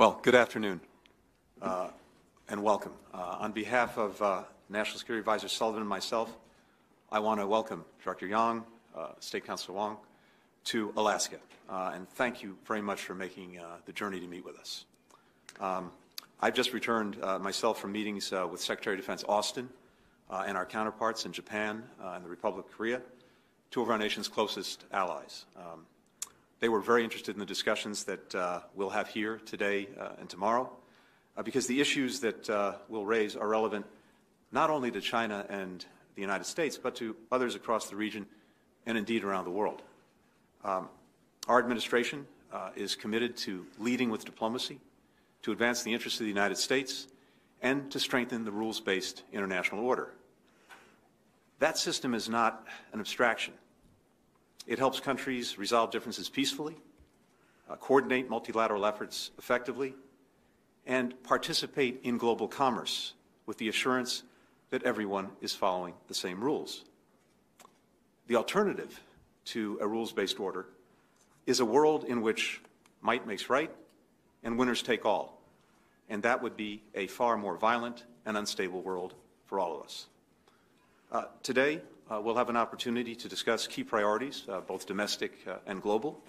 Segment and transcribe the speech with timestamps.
[0.00, 0.80] Well, good afternoon
[1.60, 1.88] uh,
[2.48, 2.92] and welcome.
[3.12, 6.34] Uh, on behalf of uh, National Security Advisor Sullivan and myself,
[7.12, 8.26] I want to welcome Dr.
[8.26, 8.64] Yang,
[8.96, 9.98] uh, State Councilor Wong,
[10.64, 11.36] to Alaska.
[11.68, 14.86] Uh, and thank you very much for making uh, the journey to meet with us.
[15.60, 15.90] Um,
[16.40, 19.68] I've just returned myself from meetings with Secretary of Defense Austin
[20.30, 23.02] and our counterparts in Japan and the Republic of Korea,
[23.70, 25.44] two of our nation's closest allies.
[25.58, 25.84] Um,
[26.60, 30.28] they were very interested in the discussions that uh, we'll have here today uh, and
[30.28, 30.70] tomorrow,
[31.36, 33.86] uh, because the issues that uh, we'll raise are relevant
[34.52, 35.84] not only to China and
[36.14, 38.26] the United States, but to others across the region
[38.86, 39.82] and indeed around the world.
[40.64, 40.88] Um,
[41.48, 44.80] our administration uh, is committed to leading with diplomacy,
[45.42, 47.06] to advance the interests of the United States,
[47.62, 50.10] and to strengthen the rules-based international order.
[51.58, 53.54] That system is not an abstraction.
[54.66, 56.76] It helps countries resolve differences peacefully,
[57.68, 59.94] uh, coordinate multilateral efforts effectively,
[60.86, 63.14] and participate in global commerce
[63.46, 64.22] with the assurance
[64.70, 66.84] that everyone is following the same rules.
[68.26, 69.00] The alternative
[69.46, 70.66] to a rules-based order
[71.46, 72.60] is a world in which
[73.00, 73.70] might makes right
[74.42, 75.40] and winners take all.
[76.08, 79.14] And that would be a far more violent and unstable world
[79.46, 80.06] for all of us.
[81.10, 81.80] Uh, today,
[82.10, 86.20] uh, we'll have an opportunity to discuss key priorities, uh, both domestic uh, and global,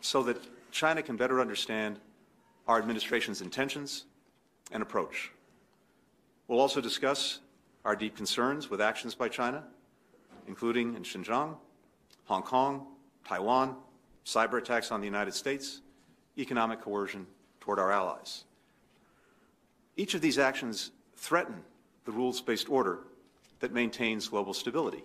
[0.00, 0.36] so that
[0.70, 1.98] China can better understand
[2.68, 4.04] our administration's intentions
[4.72, 5.32] and approach.
[6.48, 7.40] We'll also discuss
[7.84, 9.64] our deep concerns with actions by China,
[10.46, 11.56] including in Xinjiang,
[12.26, 12.86] Hong Kong,
[13.26, 13.76] Taiwan,
[14.24, 15.80] cyber attacks on the United States,
[16.38, 17.26] economic coercion
[17.60, 18.44] toward our allies.
[19.96, 21.62] Each of these actions threaten
[22.04, 23.00] the rules-based order
[23.60, 25.04] that maintains global stability.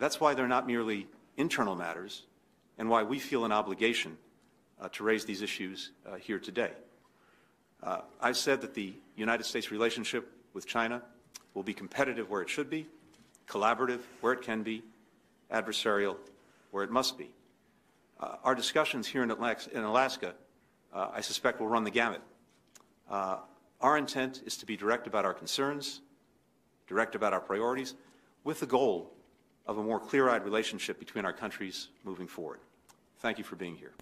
[0.00, 1.06] That's why they're not merely
[1.36, 2.22] internal matters
[2.78, 4.16] and why we feel an obligation
[4.80, 6.70] uh, to raise these issues uh, here today.
[7.82, 11.02] Uh, I've said that the United States relationship with China
[11.52, 12.86] will be competitive where it should be,
[13.46, 14.82] collaborative where it can be,
[15.52, 16.16] adversarial
[16.70, 17.28] where it must be.
[18.18, 20.34] Uh, our discussions here in, in Alaska,
[20.94, 22.22] uh, I suspect, will run the gamut.
[23.10, 23.36] Uh,
[23.82, 26.00] our intent is to be direct about our concerns,
[26.86, 27.94] direct about our priorities,
[28.44, 29.12] with the goal
[29.66, 32.58] of a more clear-eyed relationship between our countries moving forward.
[33.20, 33.92] Thank you for being here.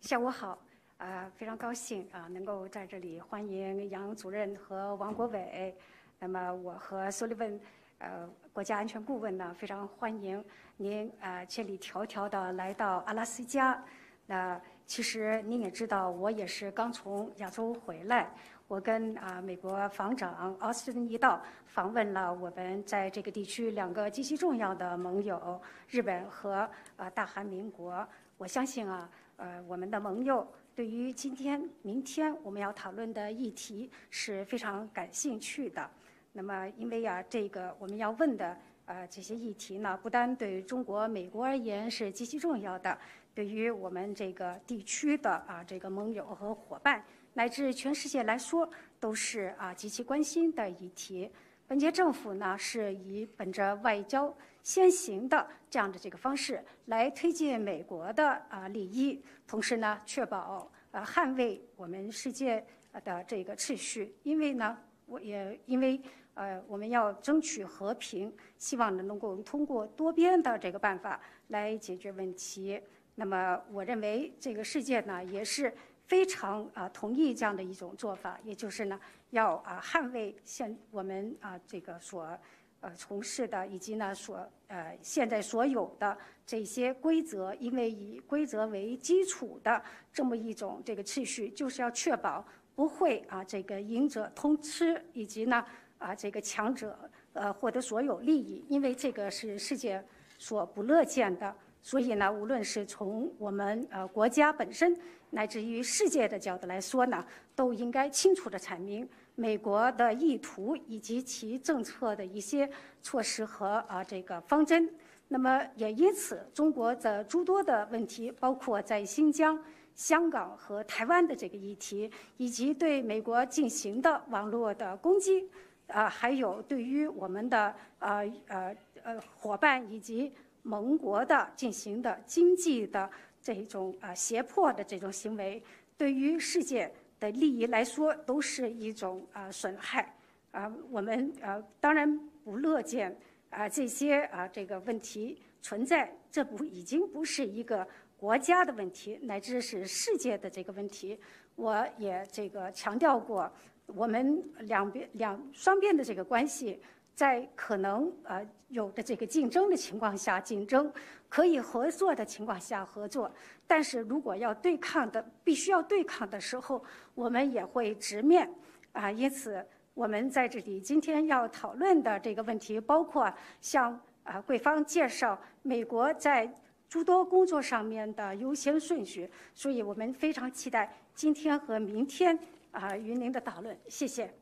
[0.00, 0.58] 下午好，
[0.98, 5.76] 啊，非常高兴啊，能够在这里欢迎杨主任和王国伟。
[6.18, 7.60] 那么，我和苏利文，
[7.98, 10.42] 呃，国家安全顾问呢，非常欢迎
[10.76, 13.82] 您啊，千里迢迢的来到阿拉斯加。
[14.26, 18.34] 那其实您也知道，我也是刚从亚洲回来。
[18.70, 28.06] 我跟啊美国防长奥斯汀一道访问了我们在这个地区两个极其重要的盟友日本和啊大韩民国。
[28.38, 35.90] 我相信啊呃我们的盟友对于今天明天我们要讨论的议题是非常感兴趣的。
[36.32, 38.56] 那么因为啊这个我们要问的
[38.86, 42.96] 啊这些议题呢，不单对中国、美国而言是极其重要的，
[43.34, 47.02] 对于我们这个地区的啊这个盟友和伙伴。
[47.34, 48.68] 乃至全世界来说，
[48.98, 51.30] 都是啊极其关心的议题。
[51.66, 62.66] 本届政府呢，是以本着外交先行的这样的这个方式来推进美国的啊利益，同时呢，确保呃捍卫我们世界
[63.04, 64.12] 的这个秩序。
[64.24, 64.76] 因为呢，
[65.06, 66.00] 我也因为
[66.34, 72.80] 呃我们要争取和平，希望呢能够通过多边的这个办法来解决问题。
[73.14, 75.72] 那么，我认为这个世界呢，也是。
[76.10, 78.98] 非常啊同意这样的一种做法，也就是呢
[79.30, 82.36] 要啊捍卫现我们啊这个所
[82.80, 89.80] 呃从事的以及呢所呃现在所有的这些规则，因为以规则为基础的
[90.12, 92.44] 这么一种这个秩序，就是要确保
[92.74, 95.64] 不会啊这个赢者通吃，以及呢
[95.98, 96.98] 啊这个强者
[97.34, 100.04] 呃获得所有利益，因为这个是世界
[100.38, 101.54] 所不乐见的。
[101.82, 104.94] 所以呢，无论是从我们呃国家本身，
[105.30, 107.24] 乃至于世界的角度来说呢，
[107.56, 112.68] 都应该清楚地阐明美国的意图以及其政策的一些
[113.00, 114.92] 措施和啊这个方针。
[115.28, 119.58] 那么也因此，中国的诸多的问题，包括在新疆、
[119.94, 125.48] 香港和台湾的这个议题，以及对美国进行的网络的攻击，
[125.86, 130.30] 啊，还有对于我们的呃呃呃伙伴以及。
[130.62, 133.10] 盟国的进行的经济的
[133.42, 135.62] 这种啊胁迫的这种行为，
[135.96, 140.14] 对于世界的利益来说都是一种啊损害
[140.50, 140.72] 啊。
[140.90, 143.16] 我们啊当然不乐见
[143.50, 147.86] 啊这些啊这个问题存在，这不已经不是一个
[148.16, 151.18] 国家的问题，乃至是世界的这个问题。
[151.56, 153.50] 我也这个强调过，
[153.86, 156.80] 我们两边两双边的这个关系，
[157.20, 160.90] 在可能呃有的这个竞争的情况下竞争，
[161.28, 163.30] 可以合作的情况下合作。
[163.66, 166.82] 但是如果要对抗的，必须要对抗的时候，
[167.14, 168.50] 我们也会直面
[168.92, 169.10] 啊。
[169.10, 169.62] 因此，
[169.92, 173.30] 我们在这里今天要讨论的这个问题，包括
[173.60, 176.50] 向啊贵方介绍美国在
[176.88, 179.28] 诸多工作上面的优先顺序。
[179.54, 180.90] 所以我们非常期待。
[181.14, 182.38] 今天和明天
[182.72, 184.32] 啊，与您的讨论，谢谢。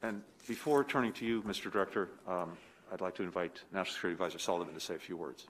[0.00, 1.71] 嗯 before turning to you, Mr.
[1.71, 2.57] Director, um,
[2.91, 5.45] I'd like to invite National Security Advisor Sullivan to say a few words.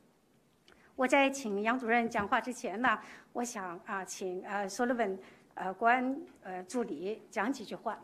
[0.95, 2.99] 我在请杨主任讲话之前呢，
[3.31, 5.17] 我想啊，请呃 Sullivan
[5.55, 7.97] 呃国安呃助理讲几句话。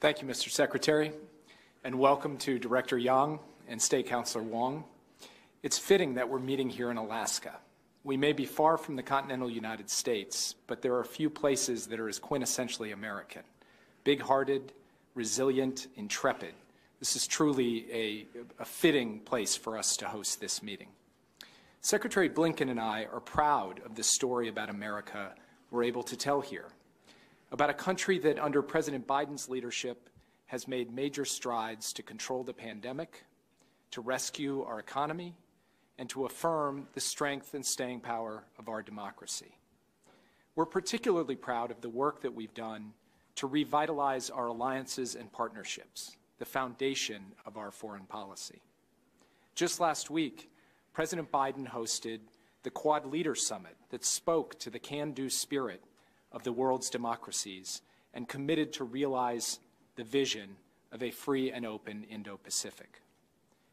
[0.00, 0.48] Thank you, Mr.
[0.50, 1.12] Secretary,
[1.82, 4.84] and welcome to Director Young and State Councilor Wong.
[5.62, 7.58] It's fitting that we're meeting here in Alaska.
[8.02, 11.86] We may be far from the continental United States, but there are a few places
[11.88, 13.42] that are as quintessentially American
[14.04, 14.72] big hearted,
[15.15, 16.53] resilient, intrepid.
[16.99, 18.27] This is truly a,
[18.59, 20.89] a, fitting place for us to host this meeting.
[21.81, 25.33] Secretary Blinken and I are proud of the story about America
[25.71, 26.67] we're able to tell here,
[27.51, 30.09] about a country that, under President Biden's leadership,
[30.45, 33.23] has made major strides to control the pandemic,
[33.91, 35.33] to rescue our economy,
[35.97, 39.57] and to affirm the strength and staying power of our democracy.
[40.55, 42.93] We're particularly proud of the work that we've done
[43.35, 48.61] to revitalize our alliances and partnerships, the foundation of our foreign policy.
[49.55, 50.49] Just last week,
[50.93, 52.19] President Biden hosted
[52.63, 55.83] the Quad Leaders Summit that spoke to the can do spirit
[56.31, 57.81] of the world's democracies
[58.13, 59.59] and committed to realize
[59.95, 60.55] the vision
[60.91, 63.01] of a free and open Indo Pacific.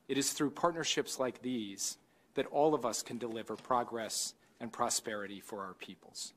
[0.09, 1.97] It is through partnerships like these
[2.35, 6.33] that all of us can deliver progress and prosperity for our peoples.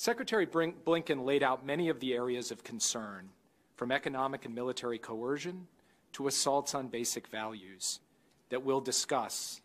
[0.00, 3.28] Secretary Blinken laid out many of the areas of concern,
[3.76, 5.66] from economic and military coercion
[6.12, 8.00] to assaults on basic values,
[8.48, 9.60] that we'll discuss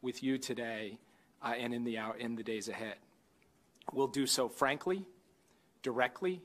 [0.00, 0.96] with you today
[1.42, 2.98] uh, and in the, hour, in the days ahead.
[3.92, 5.04] We'll do so frankly,
[5.82, 6.40] directly,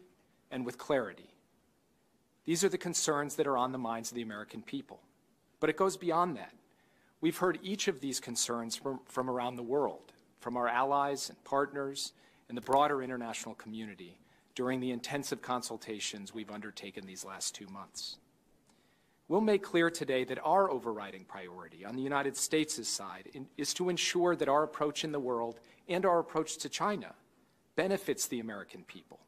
[0.50, 1.30] and with clarity.
[2.46, 5.02] These are the concerns that are on the minds of the American people.
[5.60, 6.56] But it goes beyond that.
[7.22, 11.44] We've heard each of these concerns from, from around the world, from our allies and
[11.44, 12.12] partners
[12.48, 14.18] and the broader international community
[14.54, 18.18] during the intensive consultations we've undertaken these last two months.
[19.28, 23.90] We'll make clear today that our overriding priority on the United States' side is to
[23.90, 27.14] ensure that our approach in the world and our approach to China
[27.76, 29.20] benefits the American people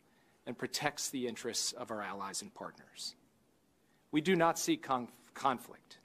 [0.46, 3.16] and protects the interests of our allies and partners.
[4.12, 5.98] We do not seek conf conflict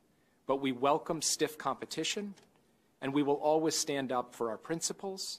[0.47, 2.35] but we welcome stiff competition,
[3.01, 5.39] and we will always stand up for our principles,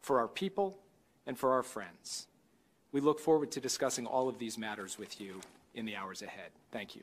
[0.00, 0.78] for our people,
[1.26, 2.26] and for our friends.
[2.92, 5.40] We look forward to discussing all of these matters with you
[5.74, 6.50] in the hours ahead.
[6.70, 7.02] Thank you.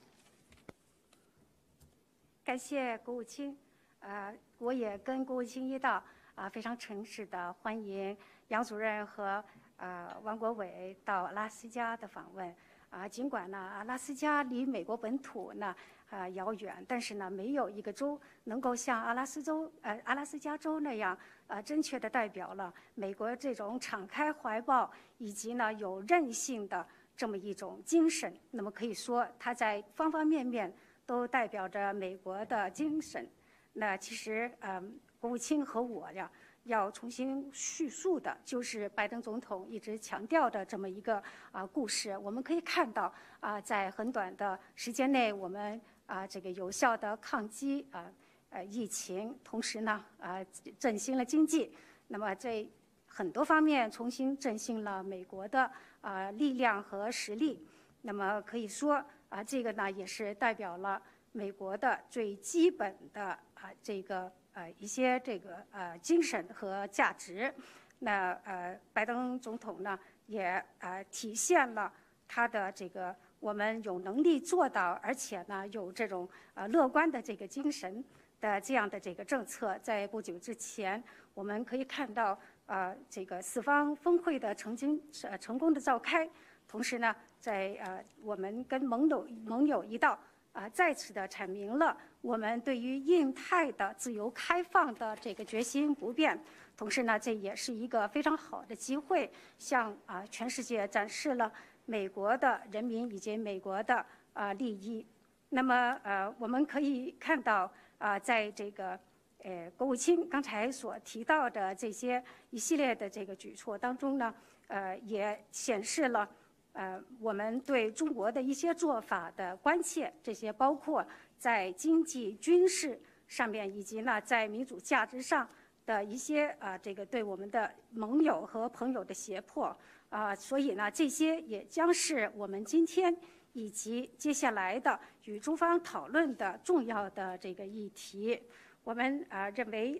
[2.43, 3.57] 感谢国务卿，
[3.99, 5.95] 呃，我也跟国务卿一道
[6.35, 9.43] 啊、呃，非常诚挚的欢迎杨主任和
[9.77, 12.53] 呃王国伟到阿拉斯加的访问。
[12.89, 15.73] 啊，尽管呢，阿拉斯加离美国本土呢
[16.11, 26.85] 啊遥远，但是呢，没有一个州能够像阿拉斯州呃阿拉斯加州那样呃正确的代表了美国这种敞开怀抱以及呢有韧性的
[27.17, 28.31] 这么一种精神。
[28.51, 30.71] 那么可以说，它在方方面面
[31.05, 33.27] 都代表着美国的精神。
[33.73, 34.83] 那其实呃，
[35.19, 36.29] 国务卿和我呀。
[36.65, 41.19] 要重新叙述的，就是拜登总统一直强调的这么一个
[41.51, 42.15] 啊故事。
[42.19, 48.11] 我们可以看到啊，在很短的时间内，我们啊这个有效的抗击啊
[48.49, 50.43] 呃疫情，同时呢啊
[50.77, 51.73] 振兴了经济。
[52.09, 52.67] 那么在
[53.07, 57.65] 很多方面重新振兴了美国的啊力量和实力。
[58.01, 61.01] 那么可以说啊，这个呢也是代表了
[61.31, 64.29] 美国的最基本的啊这个。
[64.53, 67.53] 呃，一些这个呃精神和价值，
[67.99, 71.89] 那呃，拜登总统呢也呃体现了
[72.27, 78.01] 他的这个我们有能力做到，而且呢有这种呃乐观的这个精神
[78.39, 79.77] 的这样的这个政策。
[79.79, 86.29] 在不久之前，我们可以看到呃这个四方峰会的曾经呃成功的召开，
[86.67, 90.17] 同时呢，在呃我们跟盟友盟友一道。
[90.53, 96.37] 啊，再次的阐明了我们对于印太的自由开放的这个决心不变。
[96.75, 101.49] 同时呢，这也是一个非常好的机会，向啊全世界展示了
[101.85, 105.05] 美国的人民以及美国的啊利益。
[105.49, 108.97] 那么呃，我们可以看到啊，在这个
[109.43, 114.33] 呃，国务卿刚才所提到的这些一系列的这个举措当中呢，
[114.67, 116.29] 呃，也显示了
[116.73, 120.13] 呃我们对中国的一些做法的关切。
[120.23, 121.05] 这些包括
[121.37, 122.97] 在经济、军事
[123.27, 125.49] 上面，以及呢在民主价值上
[125.85, 129.75] 的一些啊这个对我们的盟友和朋友的胁迫
[130.11, 130.35] 啊。
[130.35, 133.17] 所以呢，这些也将是我们今天
[133.53, 138.39] 以及接下来的与中方讨论的重要的这个议题。
[138.83, 139.99] 我们啊认为，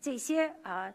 [0.00, 0.92] 这些啊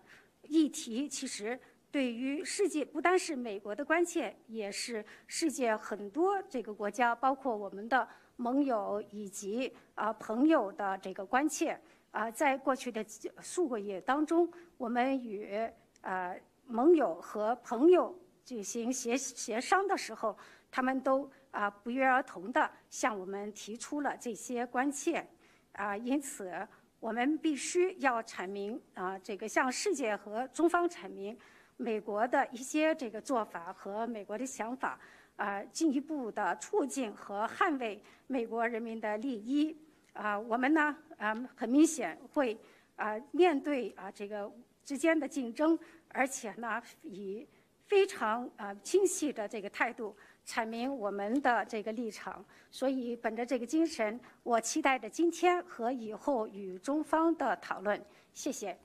[0.47, 1.59] 议题其实
[1.91, 11.79] 对于世界不单是美国的关切，也是世界很多这个国家，包括我们的盟友以及啊朋友的这个关切。
[12.11, 13.05] 啊，在过去的
[13.39, 15.69] 数个月当中，我们与
[16.01, 16.33] 啊
[16.65, 20.37] 盟友和朋友举行协协商的时候，
[20.71, 25.25] 他们都啊不约而同的向我们提出了这些关切。
[25.73, 26.67] 啊，因此。
[27.01, 31.33] 我们必须要阐明啊，这个向世界和中方阐明
[31.77, 34.99] 美国的一些这个做法和美国的想法，
[35.37, 39.77] 啊，进一步的促进和捍卫美国人民的利益。
[40.11, 42.59] 啊，我们呢，啊，很明显会
[42.97, 44.51] 啊面对啊这个
[44.83, 45.79] 之间的竞争，
[46.09, 47.47] 而且呢，以
[47.89, 50.15] 非常啊清晰的这个态度。
[50.45, 58.03] 阐明我们的这个立场，所以本着这个精神，我期待着今天和以后与中方的讨论。
[58.33, 58.75] 谢谢。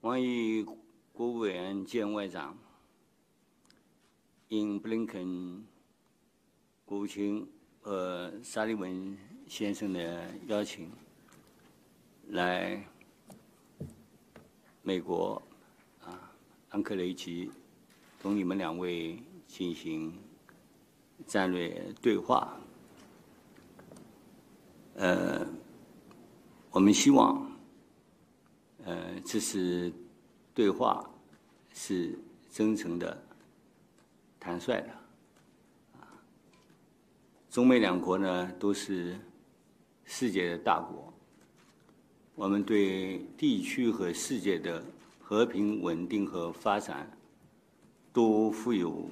[0.00, 0.64] 王毅
[1.12, 2.56] 国务委员兼外长，
[4.48, 5.66] 应布林肯
[6.86, 7.46] 国务卿
[7.82, 10.90] 和沙利文先生的邀请，
[12.28, 12.82] 来
[14.80, 15.42] 美国
[16.70, 17.50] 安克雷奇，
[18.20, 19.22] 同你们两位。
[19.50, 20.16] 进行
[21.26, 22.56] 战略对话，
[24.94, 25.44] 呃，
[26.70, 27.50] 我们希望，
[28.84, 29.92] 呃，这是
[30.54, 31.04] 对话
[31.74, 32.16] 是
[32.48, 33.20] 真诚的、
[34.38, 36.06] 坦率的，啊，
[37.50, 39.18] 中美两国呢都是
[40.04, 41.12] 世界的大国，
[42.36, 44.80] 我们对地区和世界的
[45.30, 47.16] 和平稳定和发展
[48.12, 49.08] 都负有。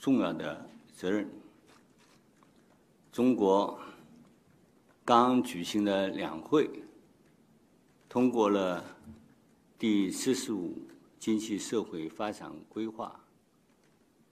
[0.00, 1.30] 重要的责任。
[3.12, 3.78] 中国
[5.04, 6.82] 刚举行的两会
[8.08, 8.82] 通过了
[9.78, 10.74] 第四十五
[11.20, 13.20] 经济社会发展规划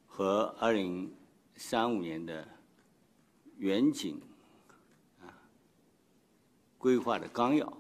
[0.07, 1.15] 和二零
[1.55, 2.49] 三五年的
[3.59, 4.19] 远景
[5.21, 5.31] 啊
[6.79, 7.78] 规划的纲要。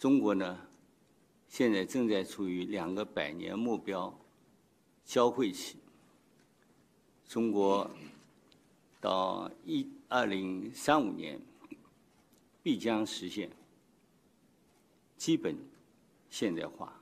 [0.00, 0.58] 中国呢，
[1.46, 4.18] 现在正在处于两个百年目标。
[5.04, 5.76] 交汇期，
[7.28, 7.90] 中国
[9.00, 11.38] 到一二零三五年
[12.62, 13.50] 必将实现
[15.18, 15.54] 基本
[16.30, 16.98] 现代化，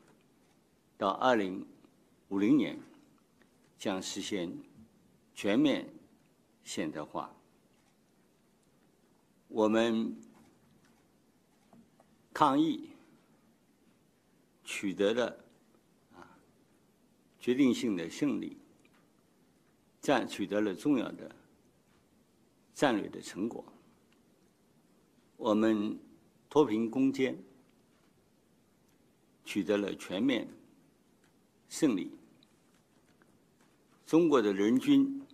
[0.97, 1.65] 到二零
[2.31, 2.81] 五零年
[3.79, 4.51] 将实现
[5.35, 5.87] 全面
[6.65, 7.31] 现代化。
[9.49, 10.17] 我们
[12.39, 12.89] 抗疫
[14.63, 15.37] 取得了
[16.15, 16.39] 啊。
[17.41, 18.57] 决定性的胜利，
[20.01, 21.35] 战取得了重要的
[22.73, 23.65] 战略的成果。
[25.37, 25.99] 我们
[26.49, 27.37] 脱贫攻坚，
[29.45, 30.47] 取得了全面
[31.69, 32.13] 胜利。
[34.07, 35.27] 中国的人均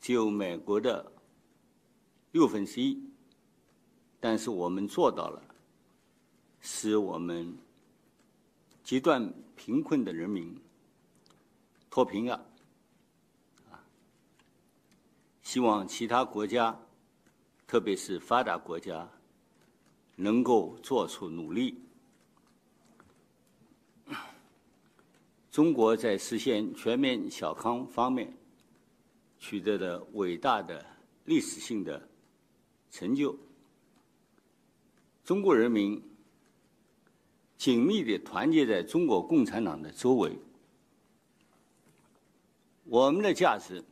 [0.00, 1.12] 只有美国的
[2.32, 3.06] 六分之一，
[4.18, 5.45] 但是我们做到了，
[6.68, 7.56] 使我们
[8.82, 10.60] 极端贫困的人民。
[11.88, 12.44] 脱贫了，
[13.70, 13.78] 啊！
[15.44, 16.76] 希望其他国家，
[17.68, 19.08] 特别是发达国家，
[20.16, 21.80] 能够做出努力。
[25.52, 28.36] 中国在实现全面小康方面
[29.38, 30.84] 取得的伟大的
[31.24, 32.08] 历史性的
[32.90, 33.38] 成就，
[35.24, 36.02] 中国人民
[37.56, 40.38] 紧密的团结在中国共产党的周围。
[42.84, 43.84] 我们的价值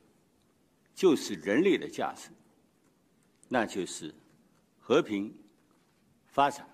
[0.95, 2.31] 就是人类的价值，
[3.49, 4.15] 那就是
[4.79, 5.35] 和平、
[6.29, 6.69] 发展、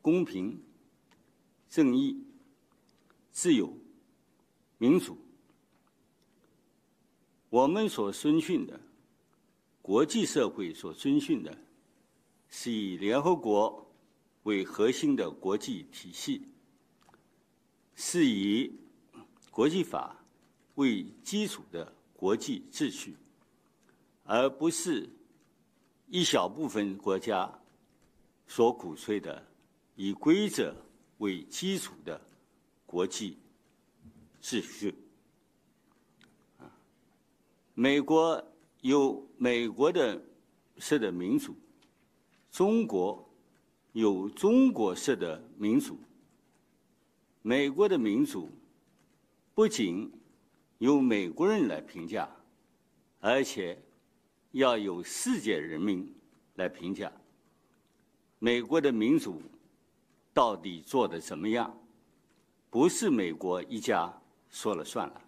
[0.00, 0.62] 公平、
[1.68, 2.22] 正义、
[3.32, 3.72] 自由、
[4.76, 5.18] 民主。
[7.50, 8.78] 我们所遵循的，
[9.80, 11.58] 国际社会所遵循的，
[12.48, 13.87] 是以联合国
[14.44, 16.42] 为核心的国际体系，
[17.94, 18.72] 是以
[19.50, 20.14] 国际法。
[20.76, 23.16] 为基础的国际秩序，
[24.22, 25.10] 而不是
[26.06, 27.52] 一小部分国家
[28.46, 29.44] 所鼓吹的
[29.96, 30.72] 以规则
[31.16, 32.20] 为基础的
[32.86, 33.36] 国际
[34.40, 34.94] 秩序。
[37.74, 38.40] 美国
[38.82, 40.22] 有美国的
[40.76, 41.56] 式的民主，
[42.52, 43.27] 中国
[43.98, 45.98] 有中国式的民主。
[47.42, 48.48] 美国的民主
[49.56, 50.08] 不仅
[50.78, 52.30] 由美国人来评价，
[53.18, 53.76] 而且
[54.52, 56.14] 要由世界人民
[56.54, 57.10] 来评价。
[58.38, 59.42] 美国的民主
[60.32, 61.76] 到底做的怎么样？
[62.70, 64.16] 不是美国一家
[64.48, 65.20] 说了算了，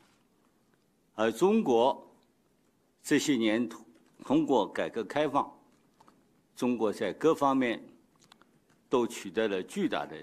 [1.16, 2.06] 而中国。
[3.02, 3.68] 这些年，
[4.24, 5.50] 通过改革开放，
[6.54, 7.82] 中国在各方面
[8.90, 10.14] 都取得了巨大的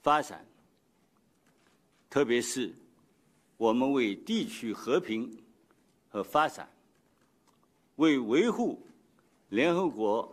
[0.00, 0.46] 发展。
[2.08, 2.72] 特别是
[3.56, 5.36] 我们为地区和平
[6.08, 6.70] 和发展，
[7.96, 8.80] 为维护
[9.48, 10.32] 联合国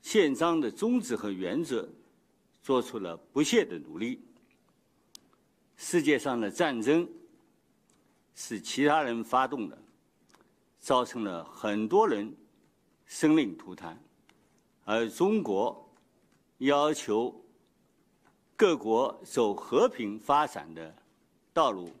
[0.00, 1.86] 宪章的宗旨和原则，
[2.62, 4.18] 做出了不懈的努力。
[5.76, 7.06] 世界上的战争。
[8.32, 9.76] 是其他人发动的，
[10.78, 12.34] 造成了很多人
[13.04, 14.02] 生灵涂炭，
[14.92, 15.88] 而中国
[16.58, 17.32] 要求
[18.56, 20.92] 各国走和平发展的
[21.52, 21.92] 道路，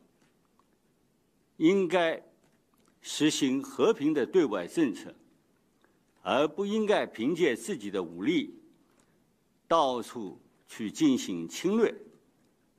[1.58, 2.20] 应该
[3.00, 5.14] 实行和平的对外政策，
[6.22, 8.58] 而不应该凭借自己的武力
[9.68, 11.94] 到处去进行侵略，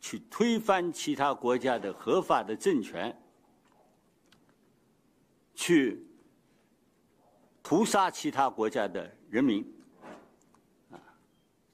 [0.02, 3.18] 去推翻其他国家的合法的政权。
[5.56, 6.06] 去
[7.64, 9.66] 屠杀其他国家的人民，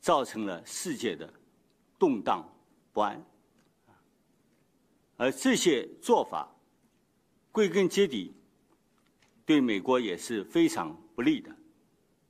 [0.07, 1.29] 造成了世界的
[1.99, 2.49] 动荡
[2.93, 3.21] 不安，
[5.17, 6.49] 而这些做法，
[7.51, 8.33] 归根结底，
[9.45, 11.53] 对美国也是非常不利的，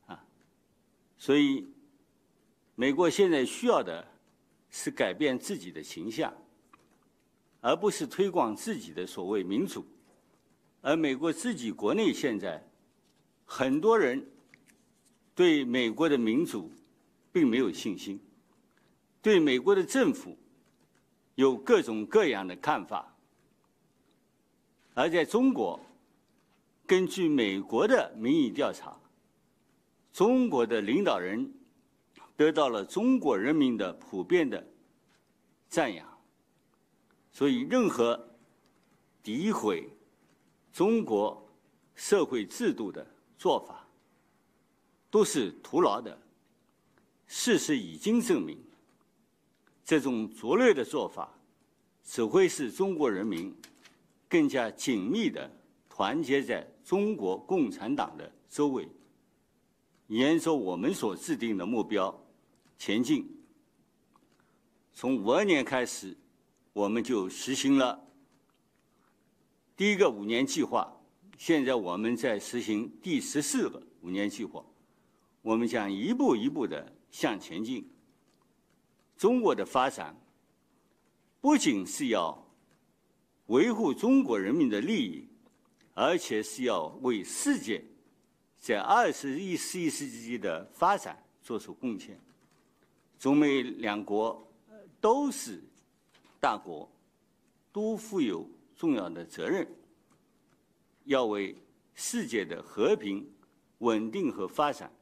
[0.08, 0.26] 啊，
[1.20, 1.68] 所以，
[2.74, 4.04] 美国现在需要的
[4.72, 6.34] 是改变自己的形象，
[7.62, 9.86] 而不是推广自己的所谓民主。
[10.82, 12.68] 而美国自己国内现在，
[13.46, 14.28] 很多人
[15.36, 16.72] 对美国的民主
[17.32, 18.20] 并没有信心，
[19.22, 20.38] 对美国的政府
[21.36, 23.13] 有各种各样的看法。
[24.94, 25.80] 而在中国，
[26.86, 29.00] 根据美国的民意调查，
[30.12, 31.54] 中国的领导人
[32.36, 34.66] 得到了中国人民的普遍的
[35.68, 36.08] 赞扬，
[37.32, 38.28] 所以任何
[39.24, 39.90] 诋毁。
[40.74, 41.44] 中国
[41.96, 43.04] 社会制度的
[43.36, 43.88] 做法
[45.10, 46.16] 都是徒劳的。
[47.28, 48.58] 事实已经证明，
[49.84, 51.38] 这种拙劣的做法
[52.04, 53.54] 只会使中国人民
[54.30, 55.52] 更加紧密的
[55.90, 58.88] 团结在中国共产党的周围，
[60.08, 62.18] 沿着我们所制定的目标
[62.78, 63.30] 前进。
[64.94, 66.18] 从五二年开始，
[66.74, 68.04] 我们就实行了。
[69.76, 70.92] 第一个五年计划，
[71.38, 74.66] 现在我们在实行第十四个五年计划，
[75.42, 77.84] 我们将一步一步的向前进。
[79.17, 80.15] 中国的发展
[81.41, 82.38] 不仅是要
[83.47, 85.27] 维护中国人民的利益，
[85.95, 87.84] 而且是要为世界
[88.60, 92.19] 在二十一世纪的发展做出贡献。
[93.17, 94.47] 中美两国
[95.01, 95.60] 都是
[96.39, 96.88] 大国，
[97.71, 98.47] 都负有。
[98.75, 99.67] 重要的责任，
[101.06, 101.56] 要为
[101.95, 103.27] 世界的和平、
[103.80, 104.93] 稳定和发展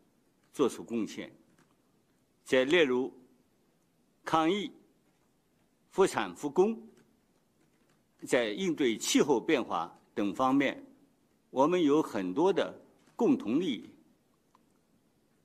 [0.54, 1.30] 做出贡献。
[2.46, 3.12] 在例如
[4.24, 4.72] 抗疫、
[5.90, 6.82] 复产复工，
[8.26, 10.82] 在应对气候变化等方面，
[11.50, 12.74] 我们有很多的
[13.18, 13.90] 共同利益。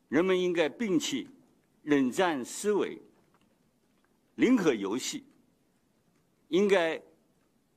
[0.08, 1.28] 人们应该摒弃
[1.82, 3.00] 冷战思维、
[4.36, 5.24] 零和游戏，
[6.48, 7.02] 应该。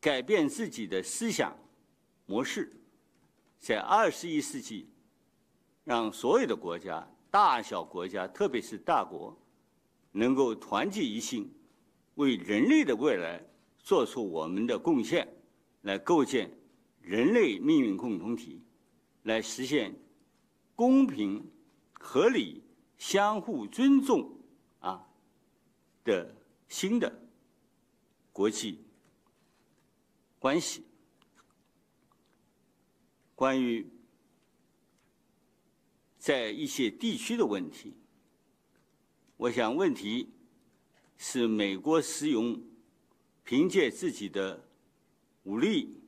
[0.03, 1.57] 改变自己的思想
[2.25, 2.75] 模式，
[3.57, 4.85] 在二十一世纪，
[5.85, 9.35] 让所有的国家、大小国家，特别是大国，
[10.11, 11.51] 能够团结一心，
[12.13, 13.43] 为人类的未来
[13.79, 15.27] 做出我们的贡献，
[15.81, 16.55] 来构建
[17.01, 18.61] 人类命运共同体，
[19.23, 19.95] 来实现
[20.75, 21.43] 公平、
[21.93, 22.63] 合理、
[22.99, 24.31] 相互尊重
[24.77, 25.03] 啊
[26.03, 26.31] 的
[26.69, 27.11] 新的
[28.31, 28.77] 国际。
[30.37, 30.85] 关系。
[33.33, 33.83] 关于
[36.23, 37.93] 在一些地区的问题，
[39.35, 40.29] 我想问题
[41.17, 42.57] 是美国使用
[43.43, 44.65] 凭借自己的
[45.43, 46.01] 武力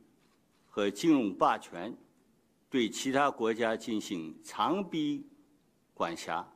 [0.69, 1.93] 和金融霸权
[2.69, 5.27] 对其他国家进行长臂
[5.93, 6.49] 管辖、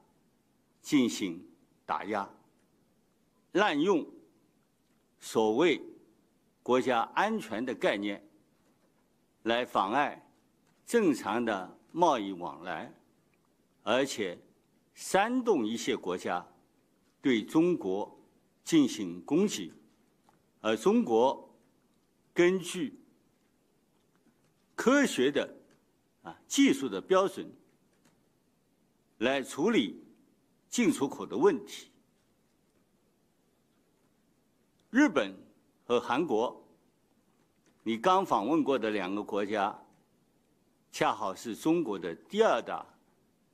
[0.82, 1.46] 进行
[1.86, 2.30] 打压、
[3.52, 4.10] 滥用
[5.20, 5.82] 所谓
[6.64, 8.26] 国家安全的概念，
[9.44, 10.26] 来妨碍
[10.86, 12.90] 正常的贸易往来，
[13.92, 14.38] 而且
[14.94, 16.46] 煽动一些国家
[17.24, 18.16] 对中国
[18.64, 19.74] 进行攻击，
[20.62, 21.52] 而中国
[22.32, 23.00] 根据
[24.76, 25.52] 科学的
[26.22, 27.52] 啊技术的标准
[29.18, 30.00] 来处理
[30.70, 31.90] 进出口的问题。
[34.92, 35.36] 日本
[35.84, 36.64] 和韩国，
[37.82, 39.76] 你刚访问过的两个国家，
[40.92, 42.86] 恰好是中国的第二大、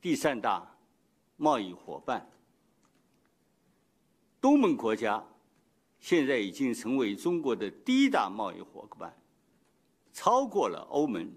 [0.02, 0.66] 第三大
[1.38, 2.30] 贸易伙伴。
[4.40, 5.24] 东盟国家
[6.00, 9.16] 现在已经成为中国的第一大贸易伙伴，
[10.14, 11.32] 超过了欧盟，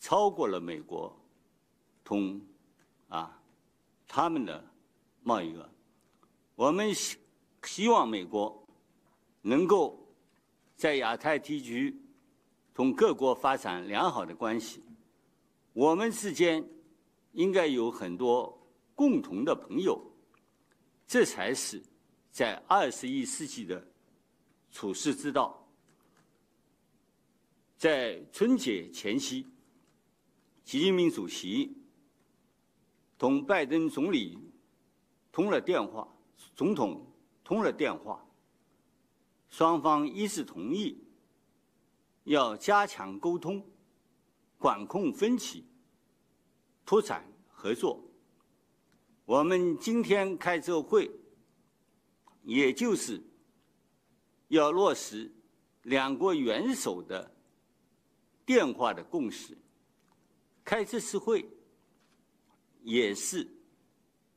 [0.00, 1.14] 超过了美国，
[2.02, 2.40] 同
[3.08, 3.38] 啊
[4.08, 4.64] 他们的
[5.22, 5.68] 贸易额。
[6.54, 7.18] 我们希
[7.64, 8.58] 希望美国。
[9.44, 9.98] 能够
[10.76, 12.00] 在亚太地区
[12.72, 14.80] 同各国发展良好的关系，
[15.72, 16.64] 我们之间
[17.32, 18.58] 应该有很多
[18.94, 20.00] 共同的朋友，
[21.06, 21.82] 这才是
[22.30, 23.86] 在二十一世纪的
[24.70, 25.58] 处世之道。
[27.76, 29.46] 在春节前夕，
[30.64, 31.76] 习近平主席
[33.18, 34.38] 同拜登总理
[35.32, 36.06] 通了电话，
[36.54, 37.04] 总统
[37.42, 38.24] 通了电话。
[39.50, 40.96] 双方一致同意，
[42.24, 43.62] 要加强沟通，
[44.56, 45.66] 管控分歧，
[46.92, 47.98] 拓展合作。
[49.24, 51.10] 我们今天开这个会，
[52.42, 53.18] 也就是
[54.48, 55.32] 要落实
[55.84, 57.34] 两国元首的
[58.44, 59.56] 电话的共识。
[60.62, 61.48] 开这次会，
[62.82, 63.48] 也是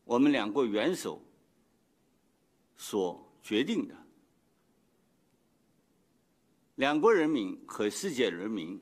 [0.05, 1.21] 我们两国元首
[2.77, 3.93] 所决定的。
[6.75, 8.81] 两国人民和世界人民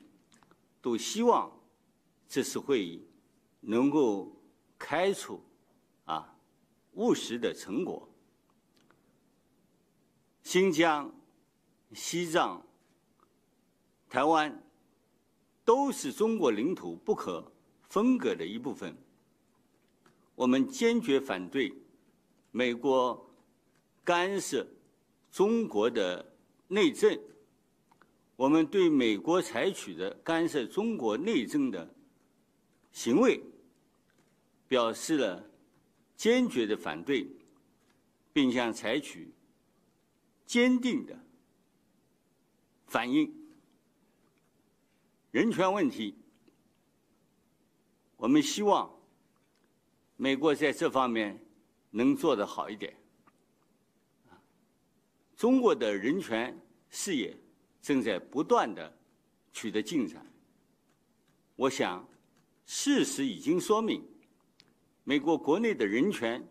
[0.80, 1.50] 都希望
[2.28, 3.04] 这次会议
[3.66, 4.30] 能够
[4.78, 5.40] 开出
[6.04, 6.36] 啊
[6.92, 8.08] 务实的成果。
[10.42, 11.12] 新疆、
[11.92, 12.62] 西藏、
[14.08, 14.62] 台湾
[15.64, 17.50] 都是中国领土不可
[17.88, 18.94] 分割的一部分。
[20.34, 21.72] 我们坚决反对
[22.50, 23.30] 美国
[24.02, 24.66] 干涉
[25.30, 26.32] 中国的
[26.68, 27.18] 内政。
[28.36, 31.94] 我们对美国采取的干涉中国内政的
[32.92, 33.40] 行为
[34.68, 35.50] 表示了
[36.16, 37.28] 坚决的反对，
[38.32, 39.32] 并将采取
[40.46, 41.18] 坚定的
[42.86, 43.32] 反应。
[45.30, 46.14] 人权问题，
[48.16, 48.90] 我们希望
[50.16, 51.44] 美国在这方面
[51.90, 52.96] 能做得好一点。
[55.36, 56.58] 中国的人权
[56.90, 57.36] 事业。
[57.84, 58.90] 正在不断的
[59.52, 60.24] 取得进展。
[61.54, 62.08] 我想，
[62.64, 64.02] 事实已经说明，
[65.04, 66.46] 美国国内的人权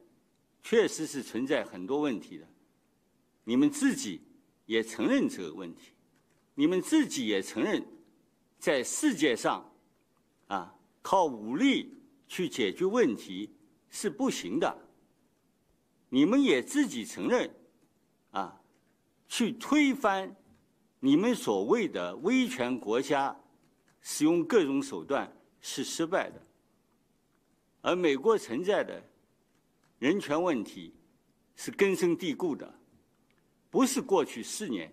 [0.62, 2.48] 确实是存在很多问题的。
[3.44, 4.22] 你们自己
[4.66, 5.92] 也承认这个问题，
[6.56, 7.86] 你们自己也承认，
[8.58, 9.70] 在世界上，
[10.48, 13.54] 啊，靠武力去解决问题
[13.90, 14.78] 是不行的。
[16.10, 17.54] 你们也自己承认，
[18.32, 18.62] 啊，
[19.28, 20.34] 去推翻。
[21.00, 23.38] 你们所谓的威权国家
[24.00, 26.42] 使用各种手段是失败的，
[27.84, 29.04] 而美国存在的
[30.00, 30.96] 人权问题
[31.56, 32.74] 是根深蒂固的，
[33.70, 34.92] 不是过去四年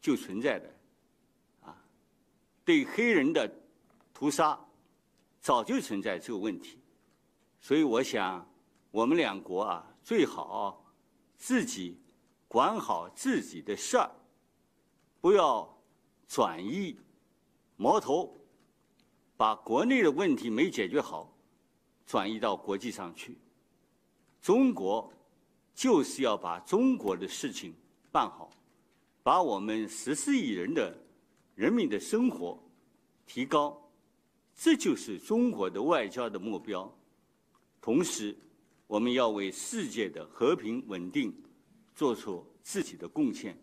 [0.00, 0.74] 就存在的，
[1.62, 1.76] 啊，
[2.64, 3.52] 对黑人的
[4.14, 4.58] 屠杀
[5.40, 6.78] 早就存在这个问题，
[7.60, 8.48] 所以我想
[8.92, 10.84] 我们两国啊最好
[11.36, 11.98] 自己
[12.46, 14.10] 管好自己的事儿。
[15.20, 15.68] 不要
[16.28, 16.96] 转移
[17.76, 18.32] 矛头，
[19.36, 21.36] 把国内的问题没解决好，
[22.08, 23.36] 转移到国际上去。
[24.40, 25.12] 中国
[25.74, 27.74] 就是要把中国的事情
[28.10, 28.50] 办好，
[29.22, 30.96] 把我们十四亿人的
[31.54, 32.58] 人民的生活
[33.26, 33.78] 提高，
[34.54, 36.90] 这就是中国的外交的目标。
[37.78, 38.34] 同时，
[38.86, 41.30] 我们要为世界的和平稳定
[41.94, 43.54] 做出自己的贡献。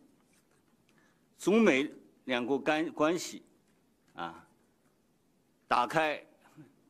[1.40, 1.90] 中美
[2.26, 3.42] 两国干关系，
[4.14, 4.48] 啊，
[5.68, 6.24] 打开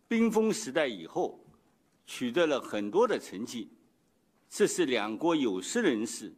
[0.07, 1.39] 冰封时代以后，
[2.05, 3.69] 取得了很多的成绩，
[4.49, 6.33] 这是两国有识人士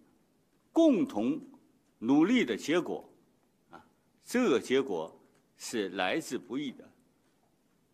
[0.71, 1.41] 共同
[1.99, 3.07] 努力的结果，
[3.69, 3.85] 啊，
[4.23, 5.13] 这个结果
[5.57, 6.89] 是来之不易的。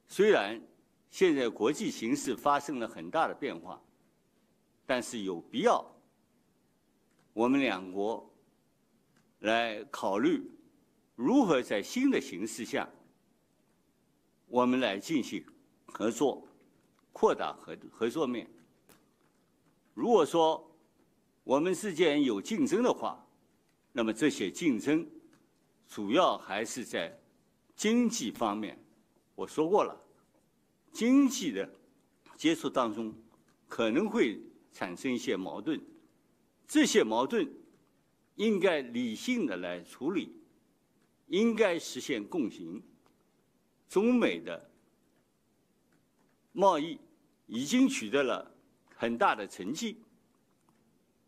[0.08, 0.62] 虽然
[1.10, 3.82] 现在国际形势发生了很大的变化，
[4.86, 5.84] 但是有必要
[7.34, 8.32] 我们两国
[9.40, 10.42] 来考虑
[11.16, 12.88] 如何在新的形势下，
[14.48, 15.44] 我们来进行
[15.86, 16.48] 合作，
[17.13, 18.45] 扩大合合作面。
[19.93, 20.69] 如果说
[21.45, 23.26] 我们之间有竞争的话，
[23.93, 25.08] 那么这些竞争
[25.88, 27.17] 主要还是在
[27.76, 28.78] 经济方面。
[29.36, 29.95] 我说过了，
[30.91, 31.69] 经济的
[32.36, 33.13] 接触当中
[33.67, 35.80] 可能会产生一些矛盾，
[36.67, 37.47] 这些矛盾
[38.36, 40.36] 应该理性的来处理，
[41.28, 42.82] 应该实现共赢。
[43.88, 44.71] 中美的
[46.52, 46.97] 贸易
[47.46, 48.50] 已经取得了
[48.96, 49.98] 很大的成绩，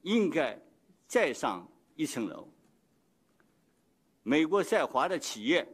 [0.01, 0.59] 应该
[1.07, 2.47] 再上一层楼。
[4.23, 5.67] 美国在华的企业。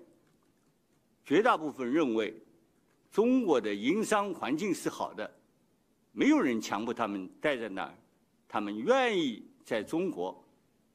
[1.23, 2.35] 绝大部分认为，
[3.11, 5.31] 中国的营商环境是好的，
[6.11, 7.95] 没有人强迫他们待在那儿，
[8.49, 10.43] 他们愿意在中国，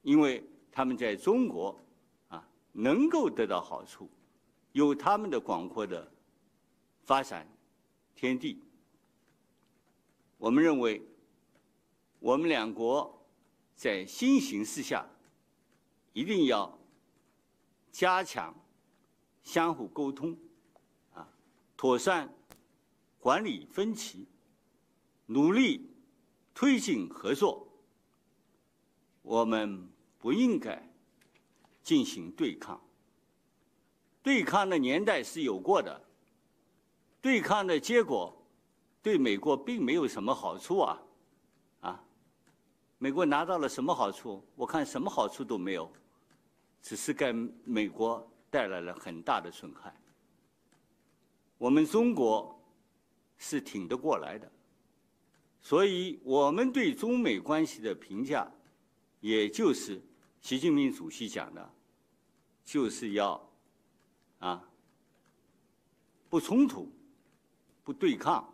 [0.02, 1.80] 因为他们在中国
[2.28, 4.10] 啊能够得到好处，
[4.72, 6.06] 有他们的广阔的
[7.04, 7.48] 发展
[8.14, 8.60] 天地。
[10.38, 11.02] 我们认为，
[12.18, 13.26] 我们两国
[13.74, 15.08] 在新形势下，
[16.12, 16.78] 一定要
[17.90, 18.54] 加强。
[19.42, 20.36] 相互沟通，
[21.14, 21.28] 啊，
[21.76, 22.34] 妥善
[23.20, 24.26] 管理分歧，
[25.26, 25.88] 努力
[26.52, 27.68] 推进合作。
[29.22, 30.92] 我们不应该
[31.84, 32.82] 进行对抗。
[34.20, 36.02] 对抗的年代是有过的，
[37.20, 38.35] 对抗的结果
[39.06, 41.02] 对美国并没有什么好处啊，
[41.82, 42.04] 啊，
[42.98, 44.44] 美国拿到了什么好处？
[44.56, 45.88] 我看什么好处都没有，
[46.82, 47.32] 只是给
[47.64, 48.28] 美国。
[48.48, 49.94] 带来了很大的损害。
[51.58, 52.58] 我们中国
[53.36, 54.50] 是挺得过来的，
[55.60, 58.50] 所以我们对中美关系的评价，
[59.20, 60.00] 也就是
[60.40, 61.70] 习近平主席讲的，
[62.64, 63.50] 就是要
[64.38, 64.66] 啊
[66.30, 66.90] 不冲突、
[67.84, 68.48] 不对抗、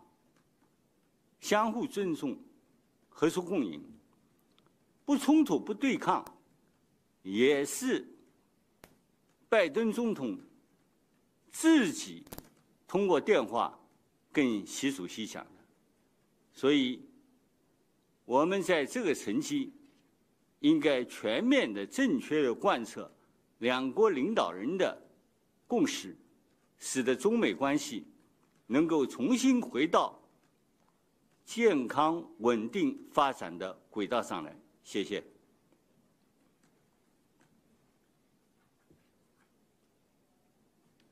[1.43, 2.37] 相互尊重、
[3.09, 3.83] 合作共赢。
[5.03, 6.23] 不冲突、不对抗，
[7.21, 8.07] 也是。
[9.49, 10.39] 拜登总统
[11.51, 12.23] 自己
[12.87, 13.77] 通过电话
[14.31, 15.61] 跟习主席讲的，
[16.53, 17.01] 所以
[18.23, 19.73] 我们在这个层级
[20.59, 23.11] 应该全面的、正确的贯彻
[23.59, 24.97] 两国领导人的
[25.67, 26.15] 共识，
[26.79, 28.07] 使得中美关系
[28.65, 30.17] 能够重新回到
[31.45, 34.55] 健康、稳定发展的轨道上来。
[34.83, 35.23] 谢谢。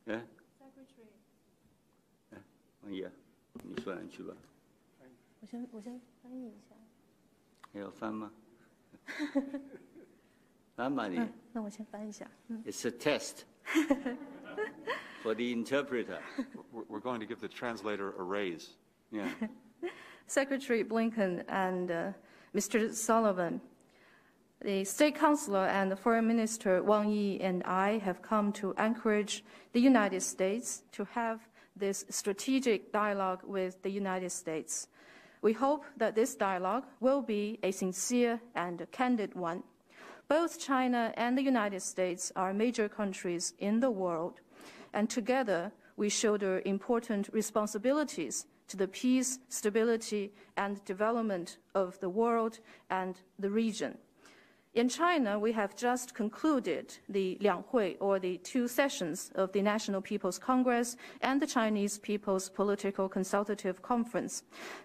[0.06, 0.26] 哎，
[2.32, 2.42] 哎，
[2.82, 3.12] 王爷，
[3.64, 4.34] 你说两句吧。
[5.40, 6.76] 我先我先翻译一下。
[7.74, 8.32] 还要翻吗？
[10.76, 11.20] 翻吧你。
[11.52, 12.30] 那我先翻一下。
[12.66, 13.44] It's a test
[15.22, 16.22] for the interpreter.
[16.72, 18.70] We're going to give the translator a raise.
[19.12, 19.30] Yeah.
[20.28, 22.12] Secretary Blinken and uh,
[22.56, 22.94] Mr.
[22.94, 23.62] Sullivan.
[24.64, 29.82] The State Councilor and Foreign Minister Wang Yi and I have come to encourage the
[29.82, 31.40] United States to have
[31.76, 34.88] this strategic dialogue with the United States.
[35.42, 39.64] We hope that this dialogue will be a sincere and candid one.
[40.28, 44.40] Both China and the United States are major countries in the world,
[44.94, 52.60] and together we shoulder important responsibilities to the peace, stability, and development of the world
[52.90, 53.98] and the region.
[54.74, 60.02] In China, we have just concluded the Lianghui, or the two sessions of the National
[60.02, 64.44] People's Congress and the Chinese People's Political Consultative Conference.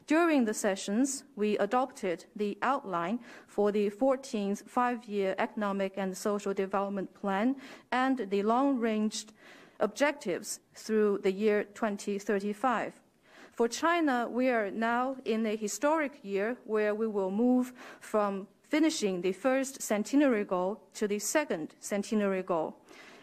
[0.08, 7.14] During the sessions, we adopted the outline for the 14th five-year economic and social development
[7.14, 7.54] plan
[7.92, 9.26] and the long-range
[9.78, 13.00] objectives through the year 2035.
[13.56, 19.22] For China, we are now in a historic year where we will move from finishing
[19.22, 22.76] the first centenary goal to the second centenary goal.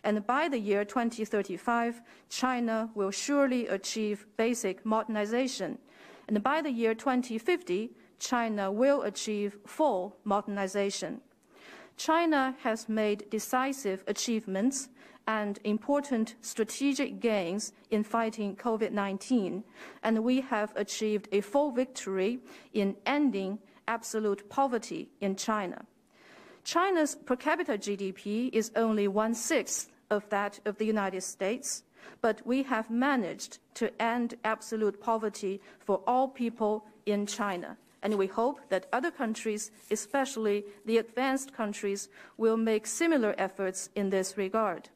[0.04, 5.78] And by the year 2035, China will surely achieve basic modernization.
[6.28, 11.22] And by the year 2050, China will achieve full modernization.
[11.98, 14.90] China has made decisive achievements
[15.28, 19.64] and important strategic gains in fighting COVID 19,
[20.04, 22.40] and we have achieved a full victory
[22.74, 25.86] in ending absolute poverty in China.
[26.64, 31.84] China's per capita GDP is only one sixth of that of the United States,
[32.22, 37.78] but we have managed to end absolute poverty for all people in China.
[38.04, 44.12] And we hope that other countries, especially the advanced countries, will make similar efforts in
[44.12, 44.90] this regard.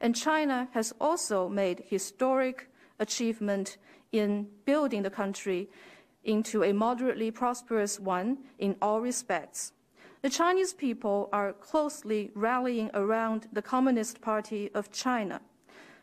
[0.00, 2.68] And China has also made historic
[3.00, 3.78] achievement
[4.12, 5.68] in building the country
[6.24, 9.72] into a moderately prosperous one in all respects.
[10.20, 15.40] The Chinese people are closely rallying around the Communist Party of China.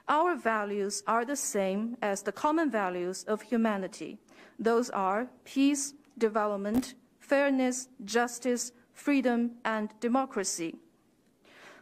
[0.10, 4.18] Our values are the same as the common values of humanity.
[4.58, 10.76] Those are peace, development, fairness, justice, freedom, and democracy.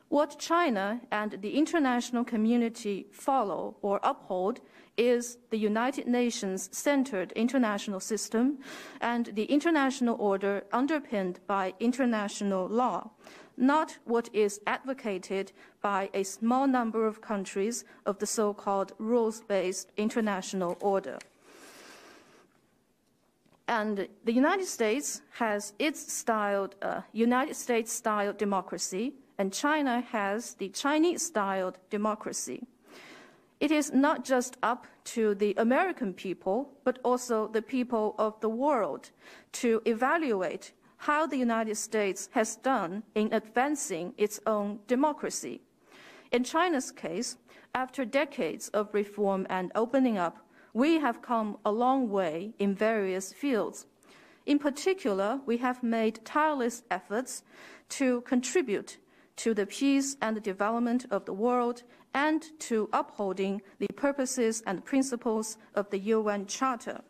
[0.10, 4.62] What China and the international community follow or uphold
[4.96, 8.60] is the United Nations centered international system
[9.02, 13.12] and the international order underpinned by international law,
[13.58, 19.42] not what is advocated by a small number of countries of the so called rules
[19.42, 21.20] based international order.
[23.68, 30.54] And the United States has its styled uh, United States style democracy, and China has
[30.56, 32.66] the Chinese styled democracy.
[33.60, 38.50] It is not just up to the American people, but also the people of the
[38.50, 39.10] world
[39.54, 45.62] to evaluate how the United States has done in advancing its own democracy.
[46.32, 47.38] In China's case,
[47.74, 50.47] after decades of reform and opening up,
[50.78, 53.88] we have come a long way in various fields.
[54.46, 57.42] In particular, we have made tireless efforts
[57.90, 59.00] to contribute
[59.38, 61.82] to the peace and the development of the world
[62.14, 67.02] and to upholding the purposes and principles of the UN Charter.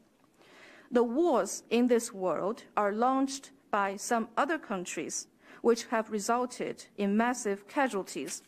[0.89, 5.27] The wars in this world are launched by some other countries,
[5.61, 8.43] which have resulted in massive casualties.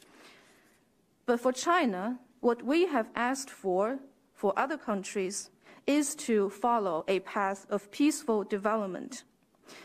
[1.25, 3.99] But for China, what we have asked for
[4.39, 5.49] for other countries
[5.85, 9.25] is to follow a path of peaceful development.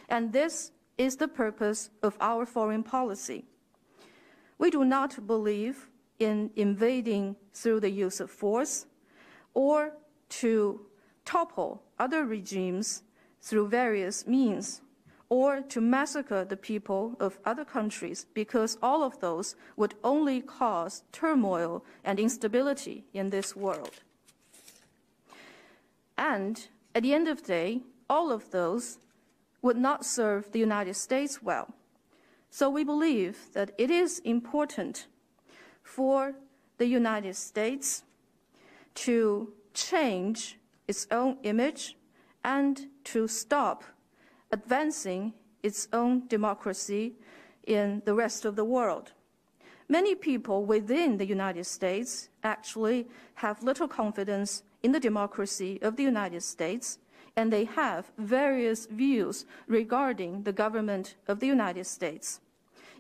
[0.08, 3.46] And this is the purpose of our foreign policy.
[4.56, 5.88] We do not believe
[6.20, 8.86] in invading through the use of force
[9.54, 9.94] or
[10.40, 10.86] to
[11.24, 13.02] topple other regimes
[13.40, 14.82] through various means
[15.28, 21.02] or to massacre the people of other countries because all of those would only cause
[21.10, 24.03] turmoil and instability in this world.
[26.16, 28.98] And at the end of the day, all of those
[29.62, 31.74] would not serve the United States well.
[32.50, 35.06] So we believe that it is important
[35.82, 36.34] for
[36.78, 38.04] the United States
[38.94, 41.96] to change its own image
[42.44, 43.84] and to stop
[44.52, 47.14] advancing its own democracy
[47.66, 49.12] in the rest of the world.
[49.88, 56.03] Many people within the United States actually have little confidence in the democracy of the
[56.03, 56.99] United States,
[57.35, 62.41] and they have various views regarding the government of the United States.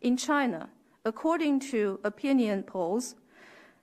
[0.01, 0.69] In China,
[1.03, 3.15] according to opinion polls,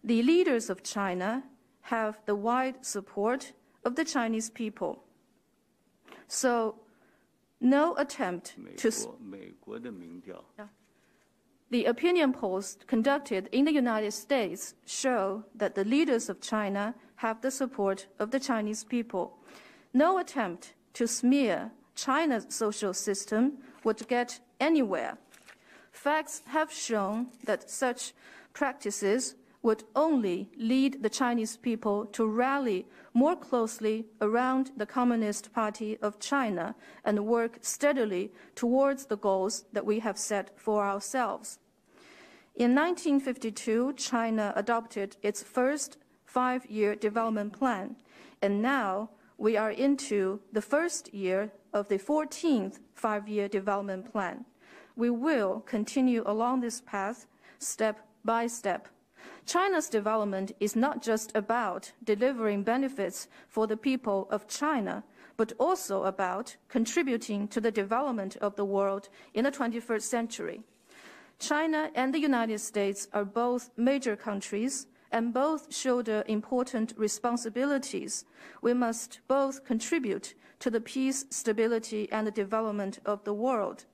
[0.03, 1.43] the leaders of China
[1.83, 3.53] have the wide support
[3.85, 5.03] of the Chinese people.
[6.29, 6.77] So,
[7.61, 10.45] no attempt 美 to 国美国的民调
[11.72, 17.42] the opinion polls conducted in the United States show that the leaders of China have
[17.42, 19.38] the support of the Chinese people.
[19.94, 23.54] No attempt to smear China's social system
[23.86, 25.18] would get anywhere.
[25.94, 28.14] Facts have shown that such
[28.54, 35.98] practices would only lead the Chinese people to rally more closely around the Communist Party
[36.02, 41.60] of China and work steadily towards the goals that we have set for ourselves.
[42.56, 47.96] In 1952, China adopted its first five year development plan,
[48.42, 54.46] and now we are into the first year of the 14th five year development plan.
[54.98, 57.26] We will continue along this path
[57.58, 58.90] step by step.
[59.46, 65.04] China's development is not just about delivering benefits for the people of China,
[65.38, 70.64] but also about contributing to the development of the world in the 21st century.
[71.42, 78.26] China and the United States are both major countries and both shoulder important responsibilities.
[78.62, 83.86] We must both contribute to the peace, stability, and the development of the world.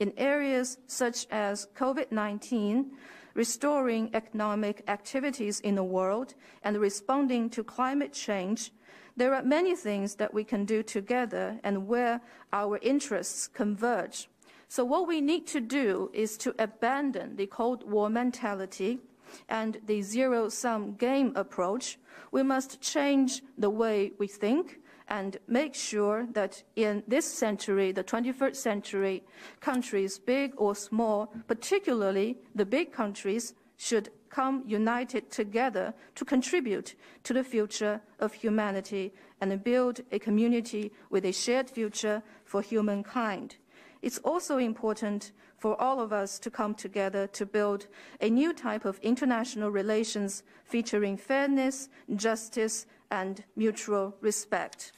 [0.00, 2.90] In areas such as COVID 19,
[3.34, 6.34] restoring economic activities in the world,
[6.64, 8.72] and responding to climate change,
[9.16, 12.20] there are many things that we can do together and where
[12.52, 14.28] our interests converge.
[14.70, 19.00] So, what we need to do is to abandon the Cold War mentality
[19.48, 21.98] and the zero sum game approach,
[22.32, 28.04] we must change the way we think and make sure that in this century, the
[28.04, 29.24] 21st century,
[29.60, 36.94] countries, big or small, particularly the big countries, should come united together to contribute
[37.24, 43.56] to the future of humanity and build a community with a shared future for humankind.
[44.02, 47.88] It's also important for all of us to come together to build
[48.20, 54.92] a new type of international relations featuring fairness, justice, and mutual respect.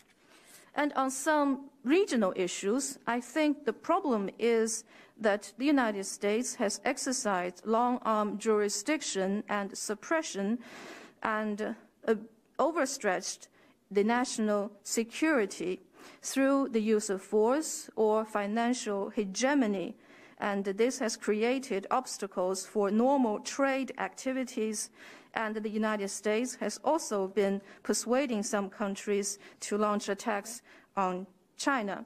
[0.74, 4.84] And on some regional issues, I think the problem is
[5.18, 10.58] that the United States has exercised long arm jurisdiction and suppression
[11.22, 11.74] and
[12.06, 12.14] uh,
[12.58, 13.48] overstretched
[13.90, 15.80] the national security
[16.22, 19.96] through the use of force or financial hegemony.
[20.38, 24.90] And this has created obstacles for normal trade activities
[25.34, 30.62] and the United States has also been persuading some countries to launch attacks
[30.96, 31.26] on
[31.56, 32.04] China.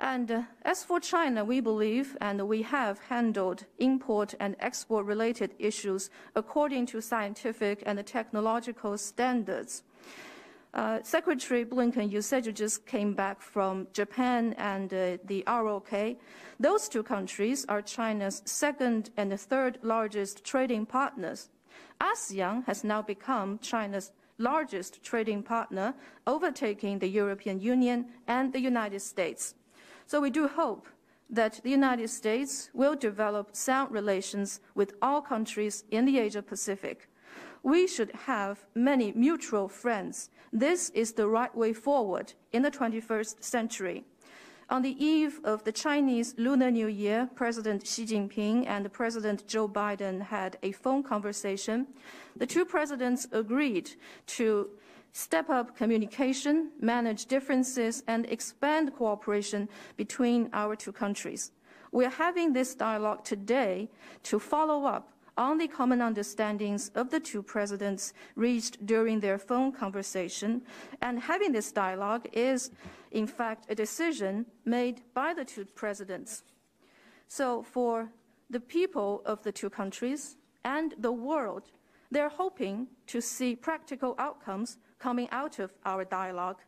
[0.00, 5.54] And uh, as for China, we believe and we have handled import and export related
[5.58, 9.82] issues according to scientific and technological standards.
[10.72, 16.16] Uh, Secretary Blinken, you said you just came back from Japan and uh, the ROK.
[16.60, 21.48] Those two countries are China's second and third largest trading partners.
[22.00, 25.94] ASEAN has now become China's largest trading partner,
[26.26, 29.54] overtaking the European Union and the United States.
[30.06, 30.86] So we do hope
[31.30, 37.08] that the United States will develop sound relations with all countries in the Asia Pacific.
[37.62, 40.30] We should have many mutual friends.
[40.52, 44.04] This is the right way forward in the 21st century.
[44.70, 49.68] On the eve of the Chinese Lunar New Year, President Xi Jinping and President Joe
[49.68, 51.88] Biden had a phone conversation.
[52.36, 53.90] The two presidents agreed
[54.38, 54.70] to
[55.12, 61.52] step up communication, manage differences, and expand cooperation between our two countries.
[61.92, 63.88] We are having this dialogue today
[64.24, 69.72] to follow up on the common understandings of the two presidents reached during their phone
[69.72, 70.62] conversation.
[71.00, 72.70] And having this dialogue is
[73.10, 76.44] in fact, a decision made by the two presidents.
[77.26, 78.10] So for
[78.48, 81.70] the people of the two countries and the world,
[82.10, 86.58] they're hoping to see practical outcomes coming out of our dialogue.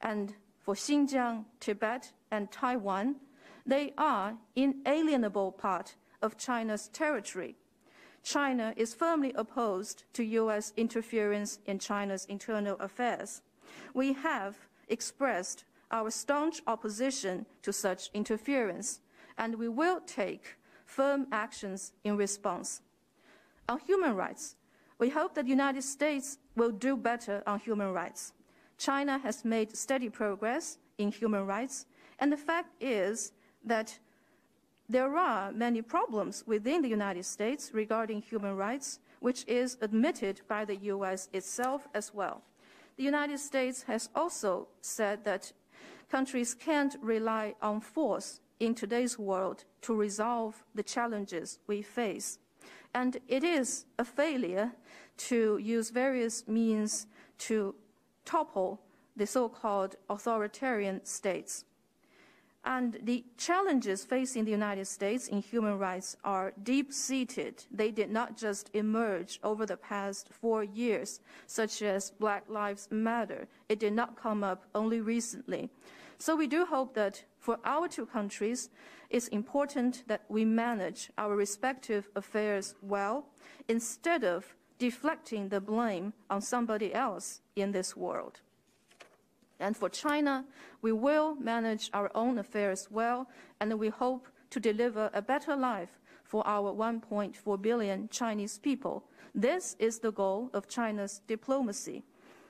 [0.00, 3.16] And for Xinjiang, Tibet, and Taiwan,
[3.64, 7.54] they are inalienable part of China's territory.
[8.22, 10.72] China is firmly opposed to U.S.
[10.76, 13.42] interference in China's internal affairs.
[13.94, 14.56] We have
[14.88, 19.00] expressed our staunch opposition to such interference,
[19.38, 22.80] and we will take firm actions in response.
[23.68, 24.56] On human rights,
[24.98, 28.32] we hope that the United States will do better on human rights.
[28.78, 31.86] China has made steady progress in human rights,
[32.18, 33.32] and the fact is
[33.64, 33.98] that
[34.88, 40.64] there are many problems within the United States regarding human rights, which is admitted by
[40.64, 41.28] the U.S.
[41.32, 42.42] itself as well.
[42.96, 45.52] The United States has also said that
[46.08, 52.38] countries can't rely on force in today's world to resolve the challenges we face.
[52.94, 54.72] And it is a failure
[55.16, 57.06] to use various means
[57.38, 57.74] to
[58.24, 58.80] topple
[59.16, 61.64] the so-called authoritarian states.
[62.64, 67.64] And the challenges facing the United States in human rights are deep-seated.
[67.70, 73.46] They did not just emerge over the past four years, such as Black Lives Matter.
[73.68, 75.70] It did not come up only recently.
[76.18, 78.70] So we do hope that for our two countries,
[79.10, 83.26] it's important that we manage our respective affairs well
[83.68, 88.40] instead of deflecting the blame on somebody else in this world.
[89.58, 90.44] And for China,
[90.82, 93.28] we will manage our own affairs well,
[93.60, 99.04] and we hope to deliver a better life for our 1.4 billion Chinese people.
[99.34, 102.04] This is the goal of China's diplomacy.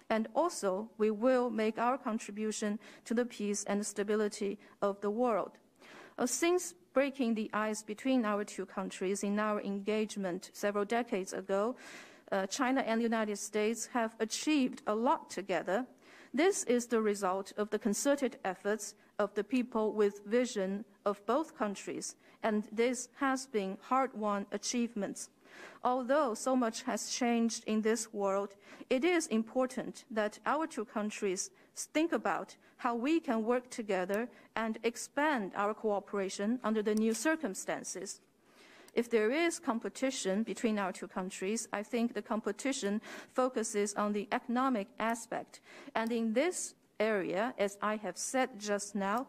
[0.09, 5.59] And also, we will make our contribution to the peace and stability of the world.
[6.19, 11.77] Uh, since breaking the ice between our two countries in our engagement several decades ago,
[12.33, 15.87] uh, China and the United States have achieved a lot together
[16.37, 21.57] this is the result of the concerted efforts of the people with vision of both
[21.57, 25.31] countries, and this has been hard-won achievements.
[25.83, 28.55] Although so much has changed in this world,
[28.91, 34.79] it is important that our two countries think about how we can work together and
[34.83, 38.21] expand our cooperation under the new circumstances.
[38.97, 43.03] If there is competition between our two countries, I think the competition
[43.35, 45.61] focuses on the economic aspect.
[45.95, 49.27] And in this area, as I have said just now,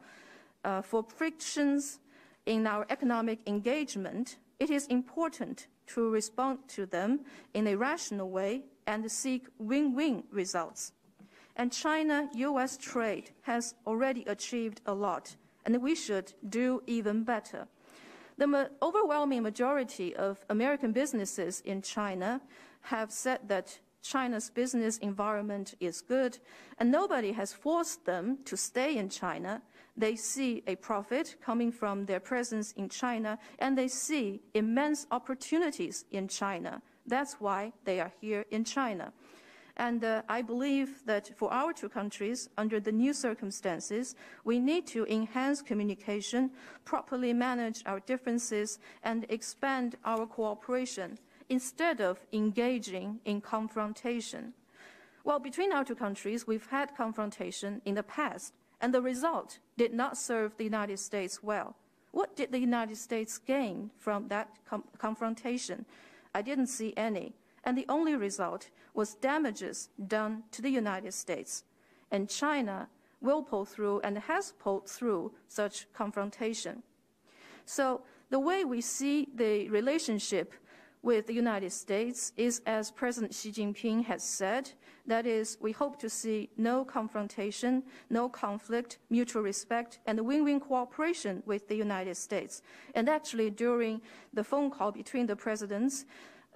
[0.63, 1.99] uh, for frictions
[2.45, 7.20] in our economic engagement, it is important to respond to them
[7.53, 10.93] in a rational way and seek win-win results.
[11.57, 17.68] And China-US trade has already achieved a lot, and we should do even better.
[18.38, 22.42] The overwhelming majority of American businesses in China
[22.82, 26.38] have said that China's business environment is good,
[26.78, 29.62] and nobody has forced them to stay in China.
[29.98, 36.06] They see a profit coming from their presence in China, and they see immense opportunities
[36.12, 36.82] in China.
[37.08, 39.12] That's why they are here in China.
[39.78, 44.88] And uh, I believe that for our two countries, under the new circumstances, we need
[44.88, 46.50] to enhance communication,
[46.84, 51.20] properly manage our differences, and expand our cooperation
[51.50, 54.54] instead of engaging in confrontation.
[55.24, 59.94] Well, between our two countries, we've had confrontation in the past, and the result did
[59.94, 61.76] not serve the United States well.
[62.12, 64.50] What did the United States gain from that
[64.98, 65.86] confrontation?
[66.34, 67.36] I didn't see any.
[67.68, 71.65] And the only result was damages done to the United States.
[72.11, 72.88] And China
[73.20, 76.82] will pull through and has pulled through such confrontation.
[77.65, 80.53] So the way we see the relationship
[81.01, 84.72] with the United States is, as President Xi Jinping has said,
[85.05, 91.43] that is, we hope to see no confrontation, no conflict, mutual respect, and win-win cooperation
[91.45, 92.61] with the United States.
[92.95, 94.01] And actually, during
[94.34, 96.05] the phone call between the presidents,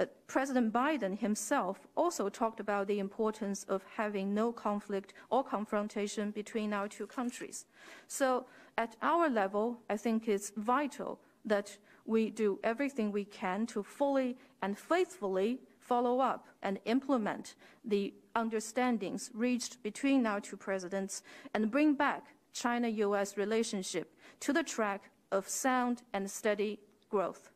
[0.02, 6.32] uh, President Biden himself also talked about the importance of having no conflict or confrontation
[6.32, 7.66] between our two countries.
[8.08, 8.46] So
[8.78, 14.38] at our level, I think it's vital that we do everything we can to fully
[14.62, 21.22] and faithfully follow up and implement the understandings reached between our two presidents
[21.54, 22.24] and bring back
[22.54, 23.38] China-U.S.
[23.38, 26.80] relationship to the track of sound and steady
[27.10, 27.52] growth.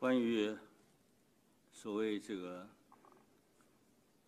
[0.00, 0.54] 关于
[1.84, 2.66] 所谓这个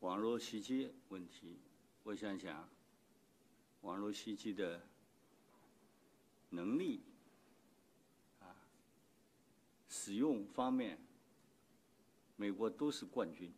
[0.01, 1.59] 网络袭击问题，
[2.03, 2.69] 我想想，
[3.81, 4.79] 网络袭击的
[6.51, 7.01] 能力
[8.41, 8.53] 啊，
[9.89, 10.99] 使用方面，
[12.37, 13.51] 美国都是冠军。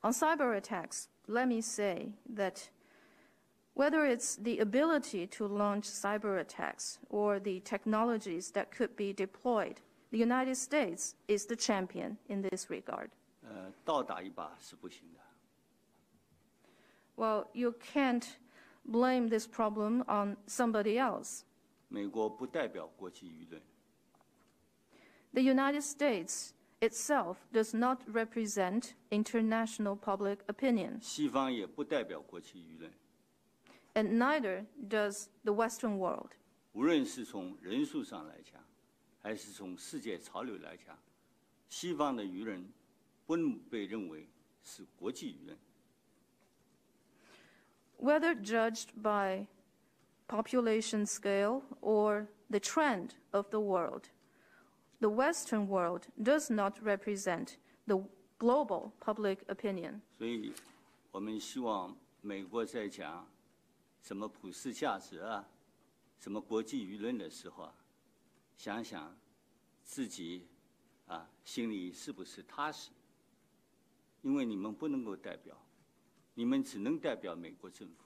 [0.00, 2.68] On cyber attacks, let me say that
[3.74, 9.76] whether it's the ability to launch cyber attacks or the technologies that could be deployed,
[10.13, 13.09] the United States is the champion in this regard.
[13.43, 15.19] 呃，倒打一把是不行的。
[17.15, 18.25] Well, you can't
[18.85, 21.41] blame this problem on somebody else.
[21.89, 23.61] 美国不代表国际舆论，
[25.33, 32.91] The United States itself does not represent international public opinion, 西方也不代表国际舆论。
[33.95, 36.31] and neither does the Western world.
[36.73, 38.63] 无论是从人数上来讲，
[39.24, 40.94] 还是从世界潮流来讲，
[41.70, 42.62] 西方的舆论
[43.24, 44.28] 不能被认为
[44.62, 45.58] 是国际舆论。
[47.98, 49.46] Whether judged by
[50.28, 54.10] population scale or the trend of the world,
[55.00, 57.56] the Western world does not represent
[57.86, 58.04] the
[58.38, 60.02] global public opinion.
[60.18, 60.52] 所以，
[61.10, 63.26] 我们希望美国在讲
[64.02, 65.48] 什么普世价值啊，
[66.20, 67.74] 什么国际舆论的时候啊，
[68.57, 69.17] 想想
[69.83, 70.47] 自己
[71.07, 72.91] 啊心里是不是踏实？
[74.21, 75.55] 因为你们不能够代表，
[76.33, 78.03] 你们只能代表美国政府。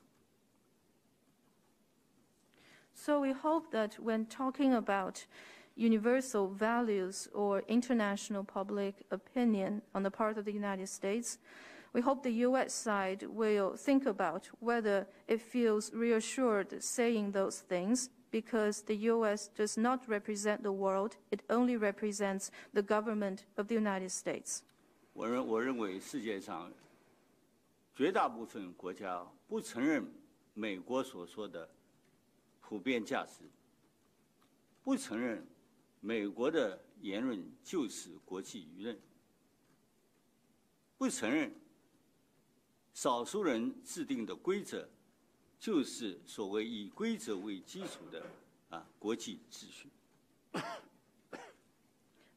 [2.93, 5.25] So we hope that when talking about
[5.75, 11.39] universal values or international public opinion on the part of the United States,
[11.93, 12.71] we hope the U.S.
[12.71, 19.48] side will think about whether it feels reassured saying those things because the U.S.
[19.56, 24.62] does not represent the world, it only represents the government of the United States.
[25.12, 26.72] 我认我认为世界上
[27.94, 30.06] 绝大部分国家不承认
[30.54, 31.68] 美国所说的
[32.60, 33.44] 普遍价值，
[34.84, 35.44] 不承认
[36.00, 38.98] 美国的言论就是国际舆论，
[40.96, 41.52] 不承认
[42.92, 44.88] 少数人制定的规则
[45.59, 48.25] 就是所谓以规则为基础的
[48.69, 49.89] 啊国际秩序。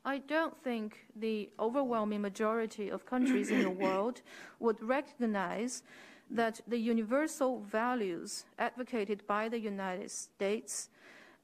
[0.02, 4.22] I don't think the overwhelming majority of countries in the world
[4.60, 5.82] would recognize
[6.30, 10.90] that the universal values advocated by the United States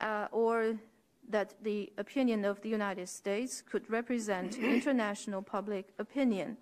[0.00, 0.78] uh, or
[1.28, 6.56] that the opinion of the United States could represent international public opinion,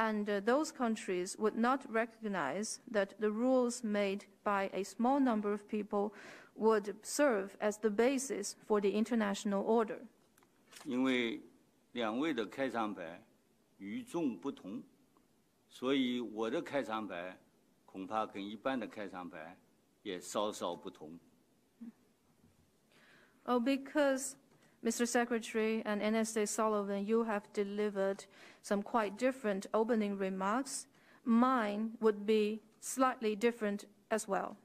[0.00, 5.52] and uh, those countries would not recognize that the rules made by a small number
[5.52, 6.12] of people
[6.54, 10.00] would serve as the basis for the international order.
[10.84, 11.40] 因为
[11.92, 13.22] 两位的开场白
[13.78, 14.82] 与众不同，
[15.68, 17.38] 所以我的开场白
[17.84, 19.56] 恐怕跟一般的开场白
[20.02, 21.18] 也稍稍不同。
[23.44, 24.34] Oh, because,
[24.84, 25.06] Mr.
[25.06, 28.24] Secretary and NSA Sullivan, you have delivered
[28.62, 30.86] some quite different opening remarks.
[31.24, 34.56] Mine would be slightly different as well.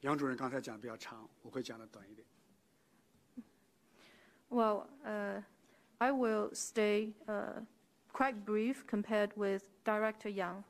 [0.00, 2.26] 杨主任刚才讲比较长，我会讲的短一点。
[4.48, 5.42] Well, uh,
[5.98, 7.62] I will stay uh,
[8.15, 10.63] quite brief compared with Director Yang.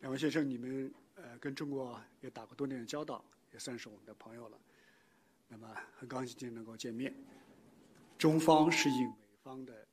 [0.00, 3.22] 两位先生，你们呃跟中国也打过多年的交道，
[3.52, 4.58] 也算是我们的朋友了。
[5.48, 5.68] 那么
[5.98, 7.14] 很高兴今天能够见面。
[8.16, 9.86] 中方是应美方的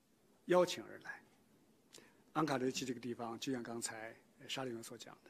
[0.46, 1.22] 邀请而来。
[2.32, 4.16] 安卡德奇这个地方，就像刚才
[4.48, 5.30] 沙利文所讲的，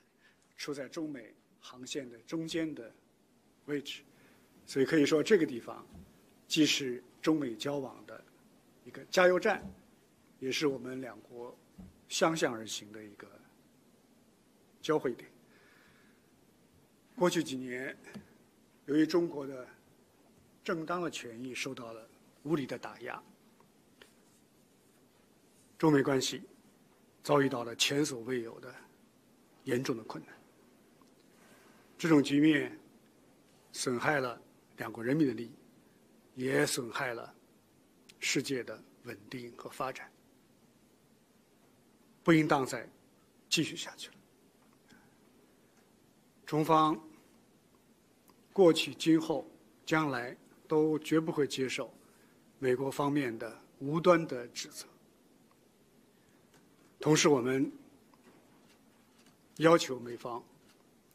[0.55, 2.93] 处在中美航线的中间的
[3.65, 4.03] 位置，
[4.67, 5.83] 所以可以说这个地方
[6.47, 8.23] 既是中美交往的
[8.85, 9.63] 一个加油站，
[10.39, 11.57] 也是我们两国
[12.07, 13.27] 相向而行的一个
[14.81, 15.29] 交汇点。
[17.15, 17.95] 过去几年，
[18.85, 19.67] 由于中国的
[20.63, 22.07] 正当的权益受到了
[22.43, 23.21] 无理的打压，
[25.77, 26.43] 中美关系
[27.23, 28.73] 遭遇到了前所未有的
[29.63, 30.35] 严重的困难。
[31.97, 32.77] 这种局面
[33.71, 34.41] 损害了
[34.77, 35.51] 两国人民的利益，
[36.35, 37.33] 也损害了
[38.23, 40.09] 世界的稳定和发展，
[42.23, 42.89] 不应当再
[43.49, 44.15] 继续下去了。
[46.45, 46.97] 中方
[48.53, 49.45] 过去、今后、
[49.85, 50.35] 将来
[50.69, 51.93] 都绝不会接受
[52.59, 54.87] 美国方面的无端的指责。
[57.01, 57.69] 同时，我们
[59.57, 60.41] 要求美方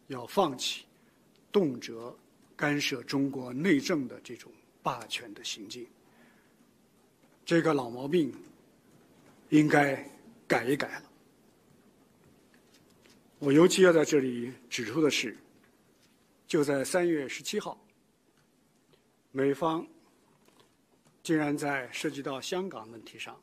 [0.09, 0.85] 要放弃
[1.51, 2.15] 动辄
[2.55, 4.53] 干涉中国内政的这种
[4.83, 5.89] 霸权的行径。
[7.49, 8.31] 这个老毛病
[9.49, 10.07] 应该
[10.47, 11.11] 改一改了。
[13.39, 15.35] 我尤其要在这里指出的是，
[16.47, 17.83] 就在三月十七号，
[19.33, 19.87] 美方
[21.23, 23.35] 竟然在涉及到香港问题上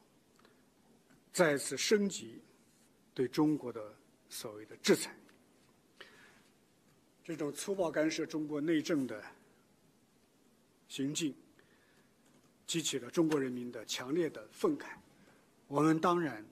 [1.34, 2.40] 再次升级
[3.12, 3.92] 对中国的
[4.30, 5.18] 所谓的制裁。
[7.24, 9.20] 这种粗暴干涉中国内政的
[10.90, 11.34] 行径，
[12.68, 14.88] 激起了中国人民的强烈的愤慨，
[15.68, 16.46] 我们当然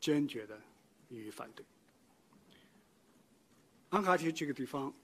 [0.00, 0.60] 坚决的
[1.08, 1.64] 予以反对。
[3.88, 4.94] 安卡提这个地方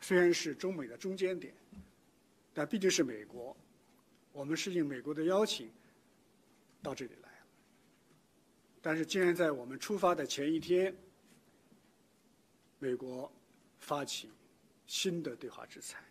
[0.00, 1.54] 虽然是中美的中间点，
[2.52, 3.56] 但毕竟是美国，
[4.32, 5.70] 我们是应美国的邀请
[6.82, 7.30] 到这里来。
[8.82, 10.96] 但是，竟然在我们出发的前一天，
[12.78, 13.30] 美国
[13.78, 14.30] 发起
[14.86, 16.02] 新的对华制裁，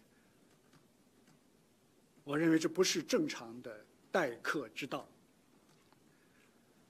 [2.30, 5.10] 我认为这不是正常的待客之道。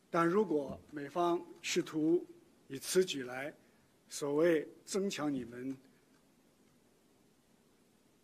[0.09, 2.27] 但如果美方试图
[2.67, 3.53] 以此举来
[4.09, 5.77] 所谓增强你们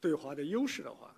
[0.02, 1.16] 对华的优势的话，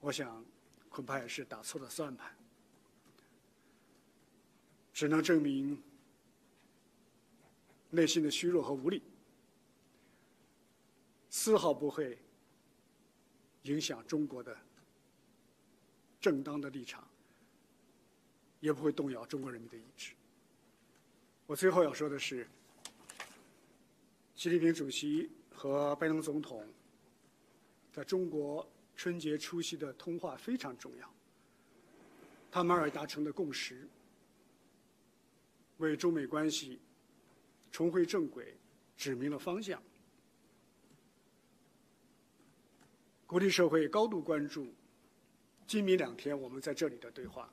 [0.00, 0.44] 我想
[0.88, 2.36] 恐怕也是打错了算盘，
[4.92, 5.80] 只能证明
[7.88, 9.00] 内心的虚弱和无力，
[11.30, 12.18] 丝毫不会
[13.68, 14.56] 影响中国的
[16.20, 17.06] 正当的立场，
[18.60, 20.12] 也不会动摇中国人民的意志。
[21.46, 22.46] 我最后要说的是。
[24.34, 26.64] 习近平主席和拜登总统
[27.92, 28.64] 在中国
[28.94, 31.12] 春节出席的通话非常重要，
[32.48, 33.88] 他们二达成的共识，
[35.78, 36.78] 为中美关系
[37.72, 38.54] 重回正轨
[38.96, 39.82] 指明了方向。
[43.28, 44.66] 国际社会高度关注
[45.66, 47.52] 今明两天我们在这里的对话，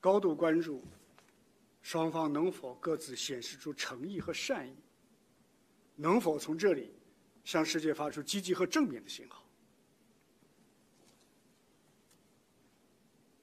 [0.00, 0.82] 高度关注。
[1.80, 4.74] 双方能否各自显示出诚意和善意？
[5.94, 6.92] 能否从这里
[7.44, 9.44] 向世界发出积极和正面的信号？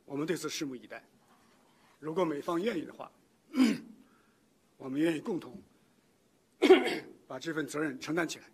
[0.03, 1.01] 我们对此拭目以待。
[1.97, 3.09] 如果美方愿意的话，
[4.75, 5.57] 我们愿意共同
[7.25, 8.51] 把这份责任承担起来，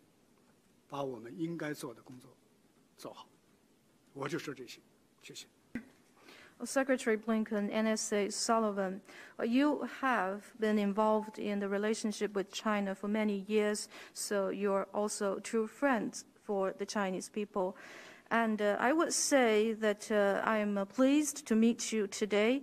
[0.90, 2.30] 把我们应该做的工作
[2.96, 3.28] 做好。
[4.12, 4.80] 我就说这些，
[5.22, 5.46] 谢谢。
[6.64, 9.02] Secretary Blinken, NSA Sullivan,
[9.38, 14.86] uh, you have been involved in the relationship with China for many years, so you're
[14.94, 17.76] also true friends for the Chinese people.
[18.30, 22.62] And uh, I would say that uh, I am uh, pleased to meet you today.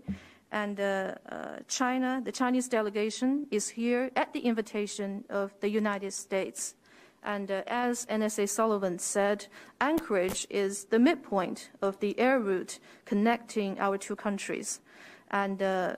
[0.51, 6.13] And uh, uh, China, the Chinese delegation, is here at the invitation of the United
[6.13, 6.73] States.
[7.22, 9.46] And uh, as NSA Sullivan said,
[9.80, 14.80] Anchorage is the midpoint of the air route connecting our two countries.
[15.30, 15.96] And uh,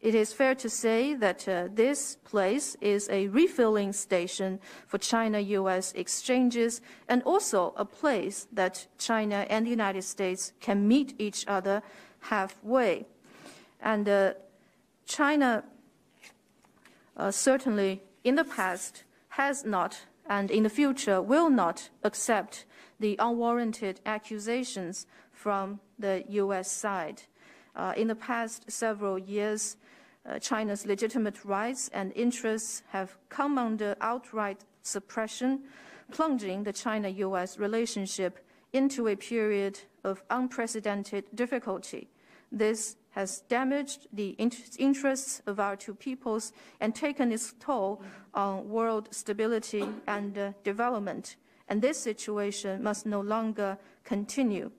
[0.00, 5.40] it is fair to say that uh, this place is a refilling station for China
[5.40, 11.46] US exchanges and also a place that China and the United States can meet each
[11.46, 11.82] other
[12.20, 13.06] halfway.
[13.80, 14.34] And uh,
[15.06, 15.64] China
[17.16, 22.64] uh, certainly in the past has not and in the future will not accept
[23.00, 26.70] the unwarranted accusations from the U.S.
[26.70, 27.22] side.
[27.76, 29.76] Uh, in the past several years,
[30.26, 35.60] uh, China's legitimate rights and interests have come under outright suppression,
[36.12, 37.58] plunging the China U.S.
[37.58, 38.38] relationship
[38.72, 42.08] into a period of unprecedented difficulty.
[42.50, 44.30] This has damaged the
[44.78, 48.02] interests of our two peoples and taken its toll
[48.34, 51.36] on world stability and uh, development.
[51.68, 54.70] And this situation must no longer continue.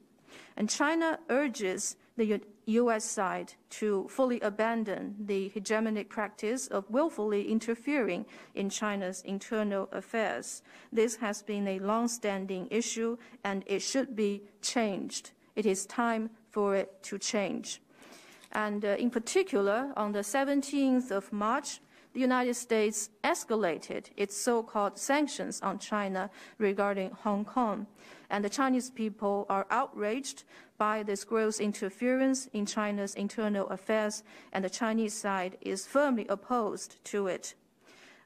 [0.57, 3.05] And China urges the U U.S.
[3.05, 8.25] side to fully abandon the hegemonic practice of willfully interfering
[8.55, 10.63] in China's internal affairs.
[10.91, 15.31] This has been a long-standing issue, and it should be changed.
[15.55, 17.81] It is time for it to change.
[18.55, 21.81] And uh, in particular, on the 17th of March,
[22.13, 27.85] the United States escalated its so-called sanctions on China regarding Hong Kong.
[28.29, 30.45] And the Chinese people are outraged
[30.77, 37.03] by this gross interference in China's internal affairs, and the Chinese side is firmly opposed
[37.03, 37.55] to it.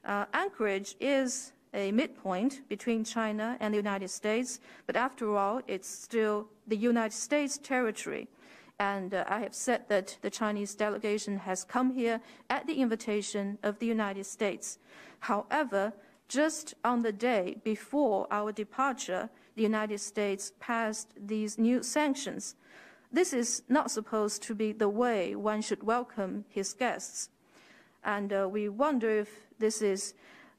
[0.04, 5.88] Uh, Anchorage is a midpoint between China and the United States, but after all, it's
[5.88, 8.28] still the United States territory.
[8.80, 12.18] And uh, I have said that the Chinese delegation has come here
[12.48, 14.78] at the invitation of the United States.
[15.20, 15.92] However,
[16.28, 22.54] just on the day before our departure, the United States passed these new sanctions.
[23.12, 27.28] This is not supposed to be the way one should welcome his guests.
[28.02, 29.28] And uh, we wonder if
[29.58, 30.14] this is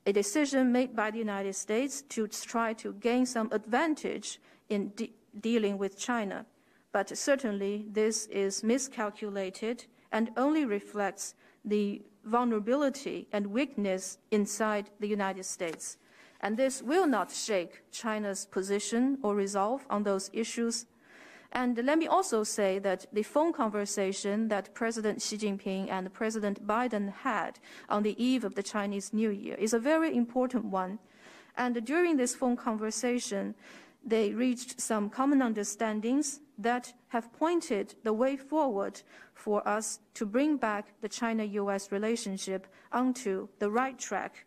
[0.06, 5.12] a decision made by the United States to try to gain some advantage in de
[5.40, 6.46] dealing with China
[6.92, 15.46] but certainly this is miscalculated and only reflects the vulnerability and weakness inside the United
[15.46, 15.98] States.
[16.42, 20.86] And this will not shake China's position or resolve on those issues.
[21.52, 26.66] And let me also say that the phone conversation that President Xi Jinping and President
[26.66, 31.00] Biden had on the eve of the Chinese New Year is a very important one.
[31.58, 33.54] And during this phone conversation,
[34.04, 39.02] they reached some common understandings that have pointed the way forward
[39.34, 44.46] for us to bring back the China-US relationship onto the right track.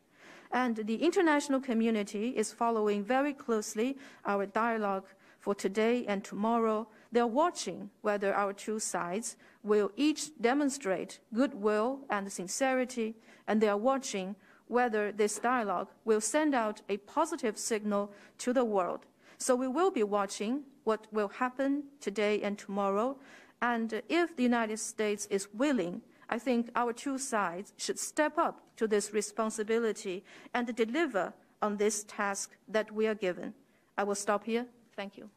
[0.52, 5.06] And the international community is following very closely our dialogue
[5.40, 6.88] for today and tomorrow.
[7.10, 13.16] They're watching whether our two sides will each demonstrate goodwill and sincerity,
[13.48, 14.36] and they are watching
[14.68, 19.06] whether this dialogue will send out a positive signal to the world
[19.45, 23.14] so we will be watching what will happen today and tomorrow.
[23.61, 28.62] And if the United States is willing, I think our two sides should step up
[28.76, 30.24] to this responsibility
[30.55, 33.53] and deliver on this task that we are given.
[33.99, 34.64] I will stop here.
[34.97, 35.28] Thank you.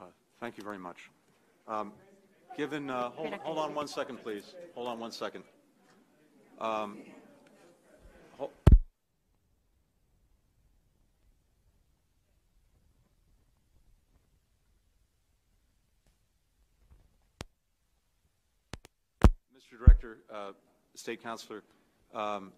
[0.00, 0.06] Uh,
[0.40, 1.10] thank you very much.
[1.68, 1.92] Um,
[2.56, 4.56] given, uh, hold, hold, on one second, please.
[4.74, 5.44] Hold on one second.
[6.58, 6.98] Um,
[19.60, 19.78] Mr.
[19.78, 20.52] Director, uh,
[20.94, 21.62] State Councilor,
[22.14, 22.52] um,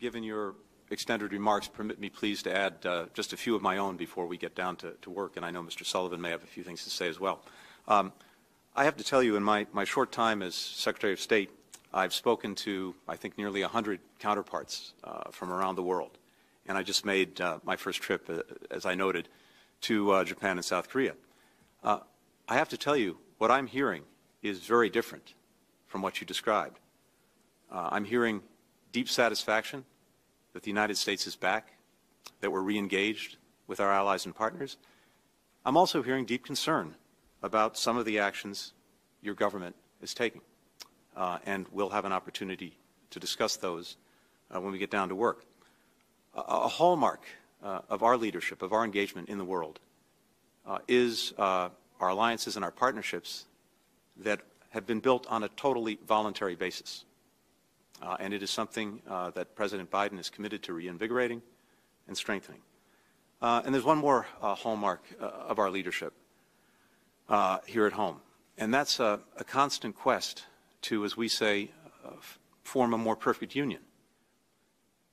[0.00, 0.54] given your
[0.90, 4.26] extended remarks, permit me please to add uh, just a few of my own before
[4.26, 5.84] we get down to, to, work, and I know Mr.
[5.84, 7.40] Sullivan may have a few things to say as well.
[7.88, 8.12] Um,
[8.76, 11.50] I have to tell you, in my, my short time as Secretary of State,
[11.92, 16.18] I've spoken to, I think, nearly 100 counterparts uh, from around the world.
[16.66, 19.28] And I just made uh, my first trip, uh, as I noted,
[19.82, 21.14] to uh, Japan and South Korea.
[21.82, 22.00] Uh,
[22.48, 24.02] I have to tell you, what I'm hearing
[24.42, 25.34] is very different
[25.94, 26.80] from what you described.
[27.70, 28.42] Uh, I'm hearing
[28.90, 29.84] deep satisfaction
[30.52, 31.74] that the United States is back,
[32.40, 33.36] that we're re-engaged
[33.68, 34.76] with our allies and partners.
[35.64, 36.96] I'm also hearing deep concern
[37.44, 38.72] about some of the actions
[39.22, 40.40] your government is taking.
[41.14, 42.76] Uh, and we'll have an opportunity
[43.10, 43.96] to discuss those
[44.52, 45.44] uh, when we get down to work.
[46.34, 47.22] A, a hallmark
[47.62, 49.78] uh, of our leadership, of our engagement in the world,
[50.66, 51.68] uh, is uh,
[52.00, 53.44] our alliances and our partnerships
[54.16, 54.40] that
[54.74, 57.04] have been built on a totally voluntary basis.
[58.02, 61.40] Uh, and it is something uh, that President Biden is committed to reinvigorating
[62.08, 62.60] and strengthening.
[63.40, 66.12] Uh, and there's one more uh, hallmark uh, of our leadership
[67.28, 68.20] uh, here at home,
[68.58, 70.44] and that's a, a, constant quest
[70.82, 71.70] to, as we say,
[72.64, 73.80] form a more perfect union.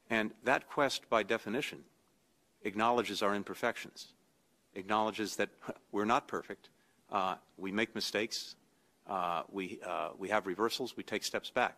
[0.09, 1.83] And that quest, by definition,
[2.63, 4.13] acknowledges our imperfections,
[4.73, 5.49] acknowledges that
[5.91, 6.69] we're not perfect,
[7.57, 8.55] we make mistakes,
[9.07, 11.77] Uh, we, uh, we have reversals, we take steps back.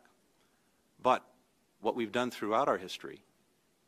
[1.01, 1.24] But
[1.82, 3.24] what we've done throughout our history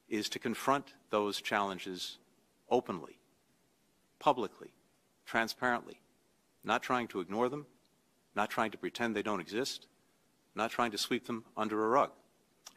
[0.10, 2.18] is to confront those challenges
[2.70, 3.18] openly,
[4.20, 4.70] publicly,
[5.26, 6.00] transparently,
[6.64, 7.66] not trying to ignore them,
[8.36, 9.88] not trying to pretend they don't exist,
[10.56, 12.12] not trying to sweep them under a rug.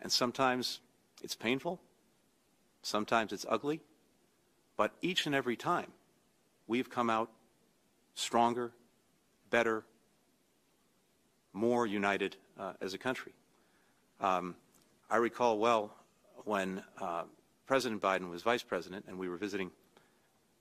[0.00, 0.80] And sometimes
[1.22, 1.80] it's painful,
[2.82, 3.80] sometimes it's ugly,
[4.76, 5.92] but each and every time
[6.66, 7.30] we've come out
[8.14, 8.72] stronger,
[9.50, 9.84] better,
[11.58, 13.32] more united uh, as a country.
[14.20, 14.54] Um,
[15.10, 15.92] I recall well
[16.44, 17.24] when uh,
[17.66, 19.70] President Biden was vice president and we were visiting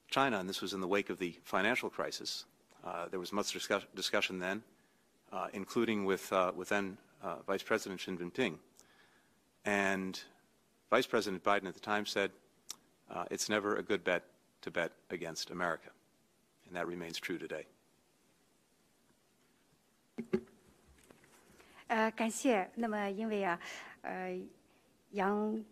[0.09, 2.45] China, and this was in the wake of the financial crisis.
[2.83, 4.63] Uh, there was much discuss discussion then,
[5.31, 8.55] uh, including with, uh, with then uh, Vice President Xi Jinping.
[9.65, 10.19] And
[10.89, 12.31] Vice President Biden at the time said,
[13.29, 14.23] it's never a good bet
[14.61, 15.89] to bet against America.
[16.67, 17.65] And that remains true today.
[21.87, 22.69] 呃，感谢。
[22.75, 23.57] 那么，因为啊，
[24.01, 24.37] 呃，
[25.11, 25.63] 杨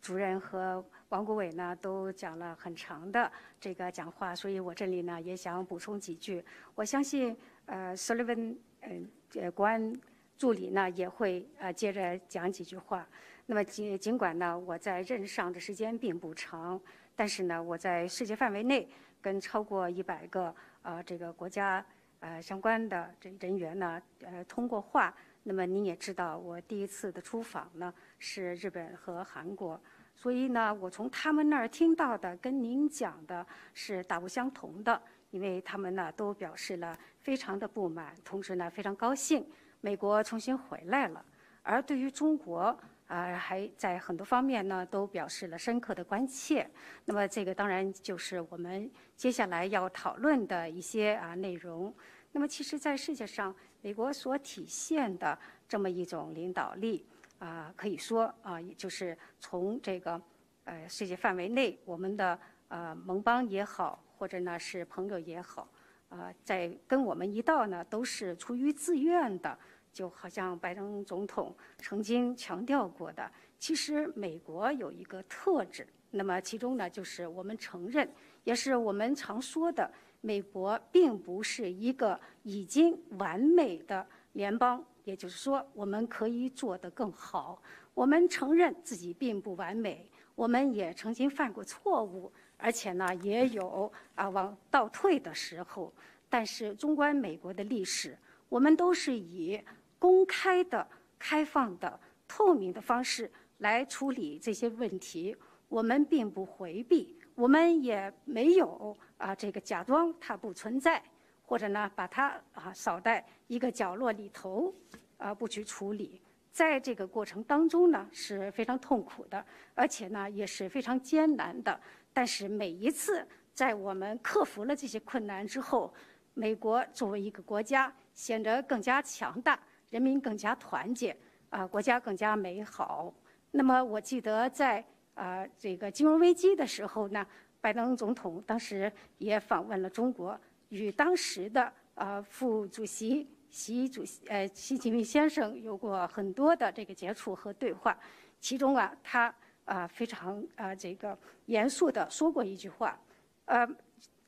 [0.00, 6.44] 主任和王国伟呢都讲了很长的这个讲话，所以我这里呢也想补充几句。
[6.76, 9.92] 我相信，呃，Sullivan，嗯，呃，国安
[10.38, 13.04] 助理呢也会呃接着讲几句话。
[13.46, 16.80] 那么尽尽管呢我在任上的时间并不长，
[17.16, 18.88] 但是呢我在世界范围内
[19.20, 21.84] 跟超过一百个呃这个国家
[22.20, 25.12] 呃相关的这人员呢呃通过话。
[25.46, 29.78] 那么您也知道，我第一次的出访呢是日本和韩国，
[30.14, 34.98] 所以呢，我从他们那儿听到的跟您讲的是大不相同的，
[35.30, 39.46] 因为他们呢都表示了非常的不满，同时呢非常高兴
[39.82, 41.22] 美国重新回来了，
[41.62, 42.74] 而对于中国
[43.06, 46.66] 啊，还在很多方面呢都表示了深刻的关切。
[47.04, 51.94] 那么这个当然就是我们接下来要讨论的一些啊内容。
[52.32, 53.54] 那么其实，在世界上。
[53.84, 57.04] 美国所体现的这么一种领导力
[57.38, 60.18] 啊，可以说啊，也就是从这个
[60.64, 65.68] 呃世界范围内，我们的呃盟邦也好，或者呢是朋友也好，
[66.08, 69.58] 啊，在跟我们一道呢，都是出于自愿的。
[69.92, 78.10] 就好像拜登总统曾经强调过的，其实美国有一个特质，那么其中呢，就是我们承认，
[78.44, 79.92] 也是我们常说的。
[80.24, 87.60] 美国并不是一个已经完美的联邦，也就是说，我们可以做得更好。
[87.92, 95.92] 我们承认自己并不完美，我们也曾经犯过错误，而且呢，也有啊往倒退的时候。
[96.30, 98.16] 但是，纵观美国的历史，
[98.48, 99.60] 我们都是以
[99.98, 105.36] 公开的、开放的、透明的方式来处理这些问题。
[105.68, 107.14] 我们并不回避。
[107.34, 111.02] 我们也没有啊，这个假装它不存在，
[111.42, 114.72] 或者呢把它啊扫在一个角落里头，
[115.16, 116.22] 啊不去处理。
[116.52, 121.80] 在这个过程当中呢是非常痛苦的，而且呢也是非常艰难的。
[122.12, 125.92] 但是每一次在我们克服了这些困难之后，
[126.34, 129.58] 美国作为一个国家显得更加强大，
[129.90, 131.16] 人民更加团结，
[131.50, 133.12] 啊国家更加美好。
[133.50, 134.84] 那么我记得在。
[135.14, 137.26] 啊，这个金融危机的时候呢，
[137.60, 140.38] 拜登总统当时也访问了中国，
[140.68, 147.96] 与当时的啊副主席习主席呃习近平先生有过很多的这个接触和对话。
[148.40, 149.34] 其中啊，他
[149.64, 153.00] 啊非常啊这个严肃的说过一句话，
[153.46, 153.66] 呃，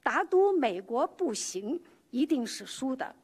[0.03, 3.14] 打赌美国不行，一定是输的。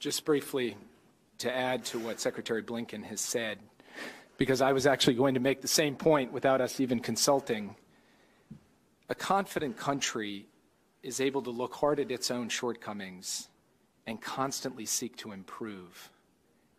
[0.00, 0.76] Just briefly.
[1.40, 3.58] To add to what Secretary Blinken has said,
[4.36, 7.74] because I was actually going to make the same point without us even consulting.
[9.08, 10.46] A confident country
[11.02, 13.48] is able to look hard at its own shortcomings
[14.06, 16.10] and constantly seek to improve.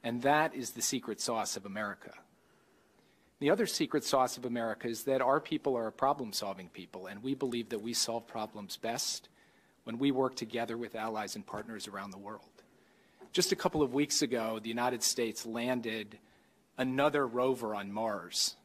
[0.04, 2.14] And that is the secret sauce of America.
[3.40, 7.08] The other secret sauce of America is that our people are a problem solving people,
[7.08, 9.30] and we believe that we solve problems best
[9.86, 12.51] when we work together with allies and partners around the world.
[13.34, 16.20] Just a couple of weeks ago, the United States landed
[16.78, 18.58] another rover on Mars.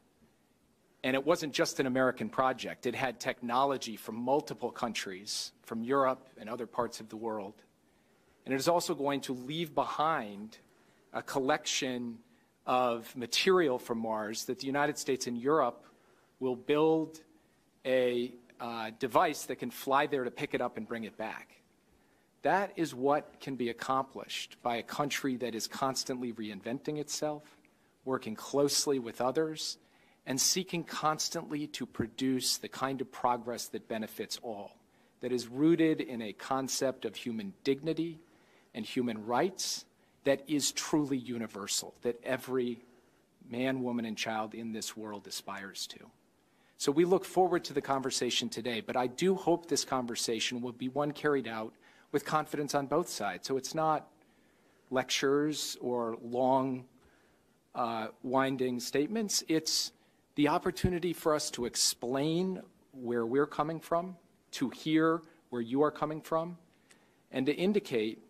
[1.04, 2.84] And it wasn't just an American project.
[2.84, 7.54] It had technology from multiple countries, from Europe and other parts of the world.
[8.44, 10.58] And it is also going to leave behind
[11.12, 12.18] a collection
[12.66, 15.86] of material from Mars that the United States and Europe
[16.40, 17.20] will build
[17.84, 21.56] a uh, device that can fly there to pick it up and bring it back.
[22.46, 27.42] That is what can be accomplished by a country that is constantly reinventing itself,
[28.04, 29.78] working closely with others,
[30.26, 34.76] and seeking constantly to produce the kind of progress that benefits all,
[35.22, 38.20] that is rooted in a concept of human dignity
[38.76, 39.84] and human rights
[40.22, 42.78] that is truly universal, that every
[43.50, 45.98] man, woman, and child in this world aspires to.
[46.78, 50.70] So we look forward to the conversation today, but I do hope this conversation will
[50.70, 51.74] be one carried out
[52.16, 53.46] with confidence on both sides.
[53.46, 54.08] So it's not
[54.90, 56.86] lectures or long,
[57.74, 59.44] uh, winding statements.
[59.48, 59.92] It's
[60.34, 62.62] the opportunity for us to explain
[62.92, 64.16] where we're coming from,
[64.52, 66.56] to hear where you are coming from,
[67.30, 68.22] and to indicate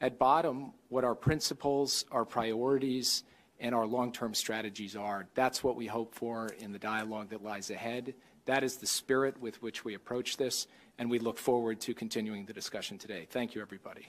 [0.00, 3.22] at bottom what our principles, our priorities,
[3.60, 5.28] and our long-term strategies are.
[5.36, 8.14] That's what we hope for in the dialogue that lies ahead.
[8.47, 12.45] That is the spirit with which we approach this, and we look forward to continuing
[12.45, 13.25] the discussion today.
[13.25, 14.07] Thank you, everybody.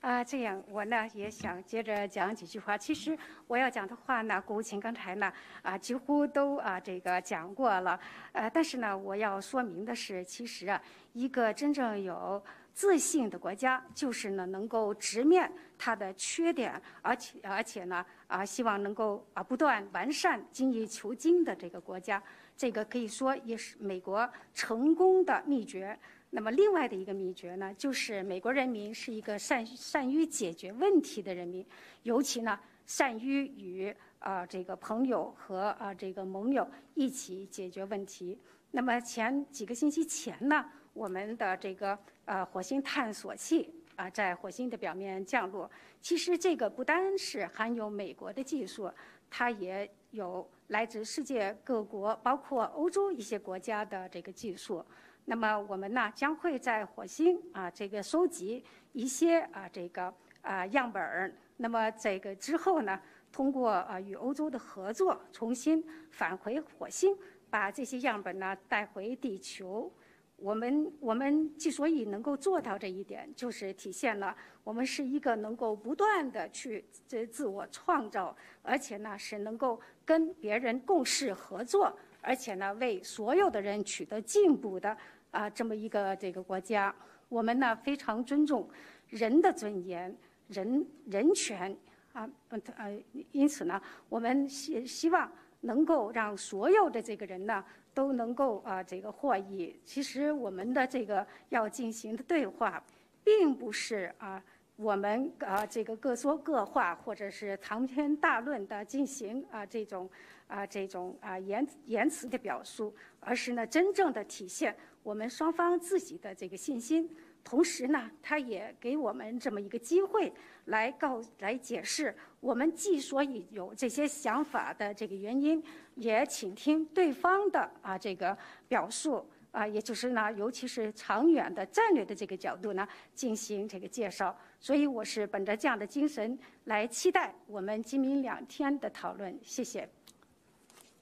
[0.00, 2.78] 啊，这样我呢也想接着讲几句话。
[2.78, 5.30] 其实我要讲的话呢，国务卿刚才呢
[5.60, 8.00] 啊几乎都啊这个讲过了。
[8.32, 10.82] 呃，但是呢，我要说明的是，其实啊，
[11.12, 12.42] 一个真正有
[12.75, 22.21] 自信的国家，就是呢能够直面它的缺点，而且而且呢啊希望能够啊不断完善、精益求精的这个国家。
[22.57, 25.97] 这个可以说也是美国成功的秘诀。
[26.31, 31.65] 那么另外的一个秘诀呢，就是美国人民是一个善善于解决问题的人民，
[32.03, 38.37] 尤其呢善于与啊这个朋友和啊这个盟友一起解决问题。
[38.71, 40.65] 那么前几个星期前呢，
[40.95, 45.69] 我们的这个呃火星探索器啊在火星的表面降落。
[46.01, 48.89] 其实这个不单是含有美国的技术，
[49.29, 54.83] 它也有来自世界各国，包括欧洲一些国家的这个技术。
[55.25, 61.33] 那么我们呢将会在火星啊这个收集一些啊这个啊样本儿。
[61.57, 63.01] 那么这个之后呢，
[63.33, 67.17] 通过啊与欧洲的合作，重新返回火星，
[67.49, 69.91] 把这些样本呢带回地球。
[70.37, 84.95] 我们我们之所以能够做到这一点，就是体现了我们是一个能够不断的去这自我创造，而且呢是能够跟别人共事合作，而且呢为所有的人取得进步的。
[85.31, 86.95] 啊，这么一个这个国家，
[87.27, 88.69] 我们呢非常尊重
[89.09, 90.15] 人的尊严、
[90.47, 91.75] 人人权
[92.13, 95.29] 啊，呃，因此呢，我们希希望
[95.59, 97.61] 能够让所有的这个人呢
[97.95, 99.75] 都能够啊这个获益。
[99.83, 102.83] 其实我们的这个要进行的对话，
[103.23, 104.43] 并不是啊
[104.75, 110.07] 我们啊这个各说各话，或者是长篇大论的进行啊这种
[110.47, 114.75] 啊这种啊言言辞的表述，而是呢真正的体现。
[115.01, 117.07] 我们双方自己的这个信心，
[117.43, 120.33] 同时呢，他也给我们这么一个机会，
[120.65, 125.63] 来告来解释我们既所以有这些想法的这个原因，
[125.95, 128.37] 也倾听对方的啊这个
[128.67, 134.37] 表述啊，也就是呢，尤其是长远的战略的这个角度呢，进行这个介绍。
[134.59, 139.37] 所以我是本着这样的精神来期待我们今明两天的讨论。
[139.41, 139.87] 谢谢。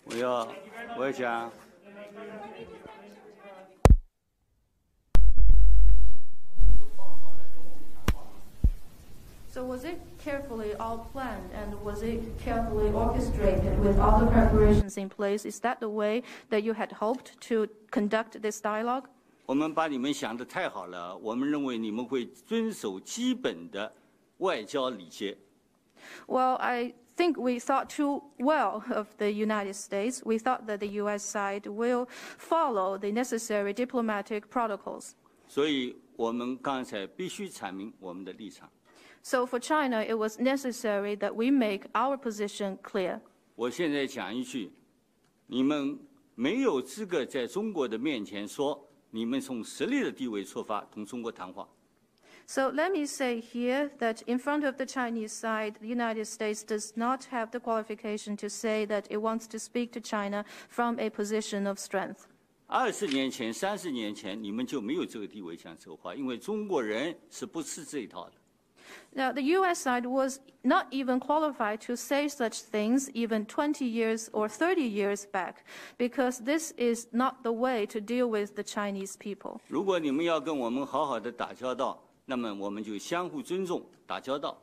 [0.05, 0.47] 我要
[0.97, 1.51] 我也讲。
[9.52, 15.08] So was it carefully all planned and was it carefully orchestrated with all the preparations in
[15.08, 15.46] place?
[15.46, 19.04] Is that the way that you had hoped to conduct this dialogue?
[19.46, 23.90] 我们把你们想的太好了，我们认为你们会遵守基本的
[24.38, 25.36] 外交礼节。
[26.26, 30.22] Well, I think we thought too well of the United States.
[30.22, 31.24] We thought that the U.S.
[31.24, 32.06] side will
[32.36, 35.12] follow the necessary diplomatic protocols.
[35.48, 38.70] 所以我们刚才必须阐明我们的立场。
[39.22, 43.20] so for China, it was necessary that we make our position clear.
[43.54, 44.70] 我现在讲一句，
[45.46, 45.98] 你们
[46.34, 51.68] 没有资格在中国的面前说你们从实力的地位出发同中国谈话。
[52.46, 56.92] So let me say here that in front of the Chinese side, the United States does
[56.96, 61.10] not have the qualification to say that it wants to speak to China from a
[61.10, 62.20] position of strength.
[62.66, 68.32] 二十年前、三十年前，你们就没有这个地位讲这个话，因为中国人是不吃这一套的。
[69.14, 74.28] Now, the US side was not even qualified to say such things even 20 years
[74.32, 75.64] or 30 years back,
[75.96, 79.60] because this is not the way to deal with the Chinese people.
[79.68, 84.62] 如果你们要跟我们好好的打交道，那么我们就相互尊重，打交道。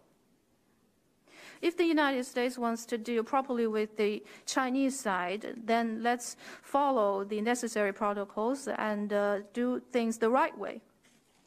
[1.61, 7.23] If the United States wants to deal properly with the Chinese side, then let's follow
[7.23, 10.81] the necessary protocols and uh, do things the right way.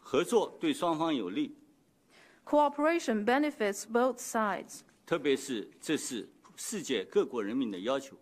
[0.01, 1.55] 合作对双方有利，
[2.44, 4.80] Cooperation benefits both sides.
[5.05, 8.16] 特别是这是世界各国人民的要求。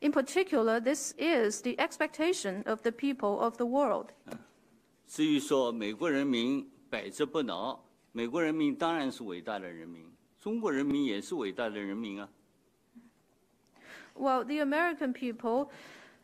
[0.00, 4.08] In particular, this is the expectation of the people of the world.
[5.06, 7.80] 至于说美国人民百折不挠，
[8.12, 12.28] 美国人民当然是伟大的人民，中国人民也是伟大的人民啊。
[14.14, 15.70] Well, the American people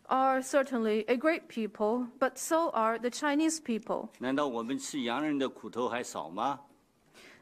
[0.08, 4.08] are certainly a great people, but so are the Chinese people.
[4.18, 6.60] 难道我们吃洋人的苦头还少吗？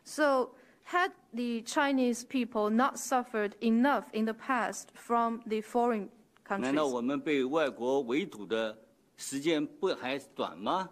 [0.05, 0.51] So,
[0.85, 6.09] had the Chinese people not suffered enough in the past from the foreign
[6.49, 6.75] 难 countries?
[6.75, 8.77] 道我们被外国围堵的
[9.17, 10.89] 时间不还短吗？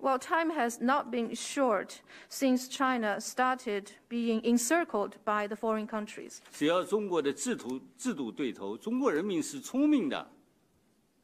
[0.00, 6.38] Well, time has not been short since China started being encircled by the foreign countries.
[6.52, 10.18] 只要中国的制度制度对头，中国人民是聪明的，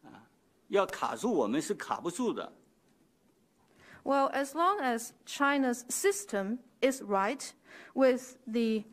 [0.04, 0.24] 啊，
[0.68, 2.52] 要卡住我们是卡不住的。
[4.04, 7.52] Well, as long as China's system is right
[7.94, 8.84] with the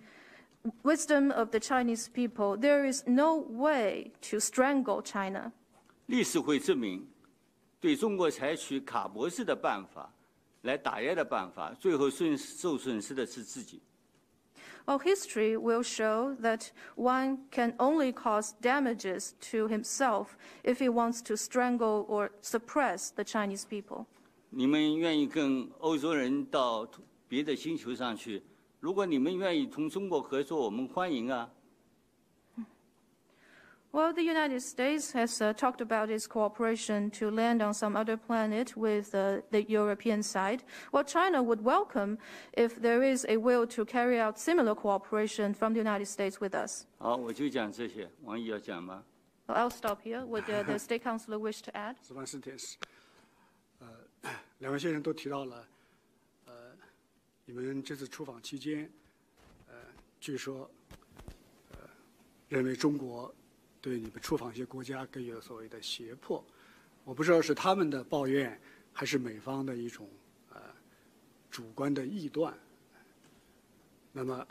[0.84, 5.52] wisdom of the Chinese people, there is no way to strangle China.
[6.06, 7.08] 历史会证明，
[7.85, 10.11] 对中国采取卡脖子的办法
[10.62, 13.78] 来打压的办法，最后损受损失的是自己。
[14.87, 20.28] Well, history will show that one can only cause damages to himself
[20.62, 24.07] if he wants to strangle or suppress the Chinese people.
[24.49, 26.89] 你们愿意跟欧洲人到
[27.28, 28.43] 别的星球上去？
[28.80, 31.51] 如果你们愿意同中国合作，我们欢迎啊。
[33.93, 38.78] Well, the United States has uh, talked about its cooperation to land on some other planet
[38.78, 40.62] with uh, the European side.
[40.91, 42.20] Well, China would welcome
[42.54, 46.54] if there is a will to carry out similar cooperation from the United States with
[46.54, 46.86] us.
[47.00, 48.08] 好，我就讲这些。
[48.22, 49.04] 王毅要讲吗？
[49.47, 50.24] Well, I'll stop here.
[50.24, 51.95] Would uh, the State Councilor wish to add?
[52.04, 52.78] 斯万斯铁斯，
[53.80, 54.30] 呃，
[54.60, 55.66] 两位先生都提到了，
[56.45, 56.54] 呃，
[57.45, 58.88] 你们这次出访期间，
[59.68, 59.74] 呃，
[60.20, 60.70] 据说，
[61.72, 61.80] 呃，
[62.50, 63.34] 认为中国
[63.85, 66.43] 对你们出访一些国家给予了所谓的胁迫，
[67.05, 68.59] 我不知道是他们的抱怨，
[68.95, 70.09] 还是美方的一种
[70.49, 70.59] 呃
[71.51, 72.59] 主观的臆断。
[74.11, 74.49] 那么，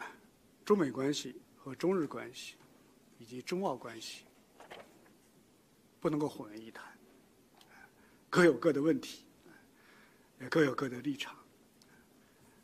[0.63, 2.57] 中美关系和中日关系，
[3.17, 4.25] 以及中澳关系，
[5.99, 6.85] 不能够混为一谈。
[8.29, 9.25] 各有各的问题，
[10.39, 11.35] 也各有各的立场。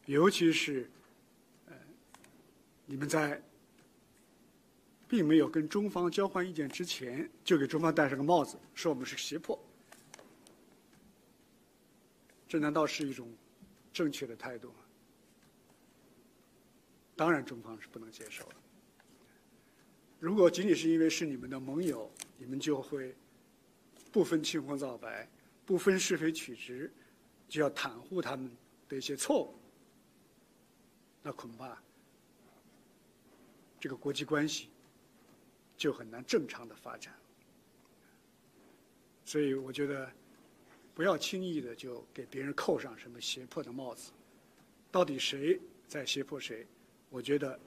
[0.05, 0.87] 尤其是，
[1.65, 1.73] 呃，
[2.85, 3.41] 你们在
[5.09, 9.59] 并没有跟中方交换意见之前，就给中方戴上个帽子，说我们是胁迫，
[12.47, 13.27] 这难道是一种
[13.91, 14.75] 正确的态度吗？
[17.15, 18.55] 当然，中方是不能接受的。
[20.19, 23.15] 如果仅仅是因为是你们的盟友，你们就会
[24.11, 25.27] 不分青红皂白，
[25.65, 26.93] 不分是非曲直，
[27.47, 28.49] 就要袒护他们
[28.87, 29.55] 的一些错误，
[31.23, 31.81] 那恐怕
[33.79, 34.69] 这个国际关系
[35.79, 37.15] 就很难正常的发展。
[39.23, 40.11] 所以，我觉得
[40.93, 44.11] 不要轻易的就给别人扣上什么胁迫的帽子。
[44.91, 45.57] 到底谁
[45.87, 46.67] 在胁迫谁？
[47.09, 47.57] 我觉得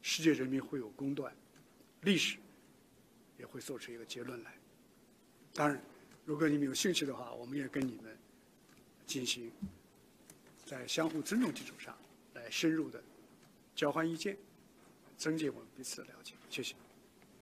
[0.00, 1.36] 世界人民会有公断，
[2.00, 2.38] 历史
[3.36, 4.54] 也会做出一个结论来。
[5.52, 5.78] 当然，
[6.24, 8.16] 如果你们有兴趣的话，我们也跟你们
[9.06, 9.52] 进行
[10.64, 11.94] 在相互尊重基础上
[12.34, 13.02] 来深入的
[13.74, 14.38] 交换意见，
[15.18, 16.32] 增进我们彼此的了解。
[16.48, 16.74] 谢谢。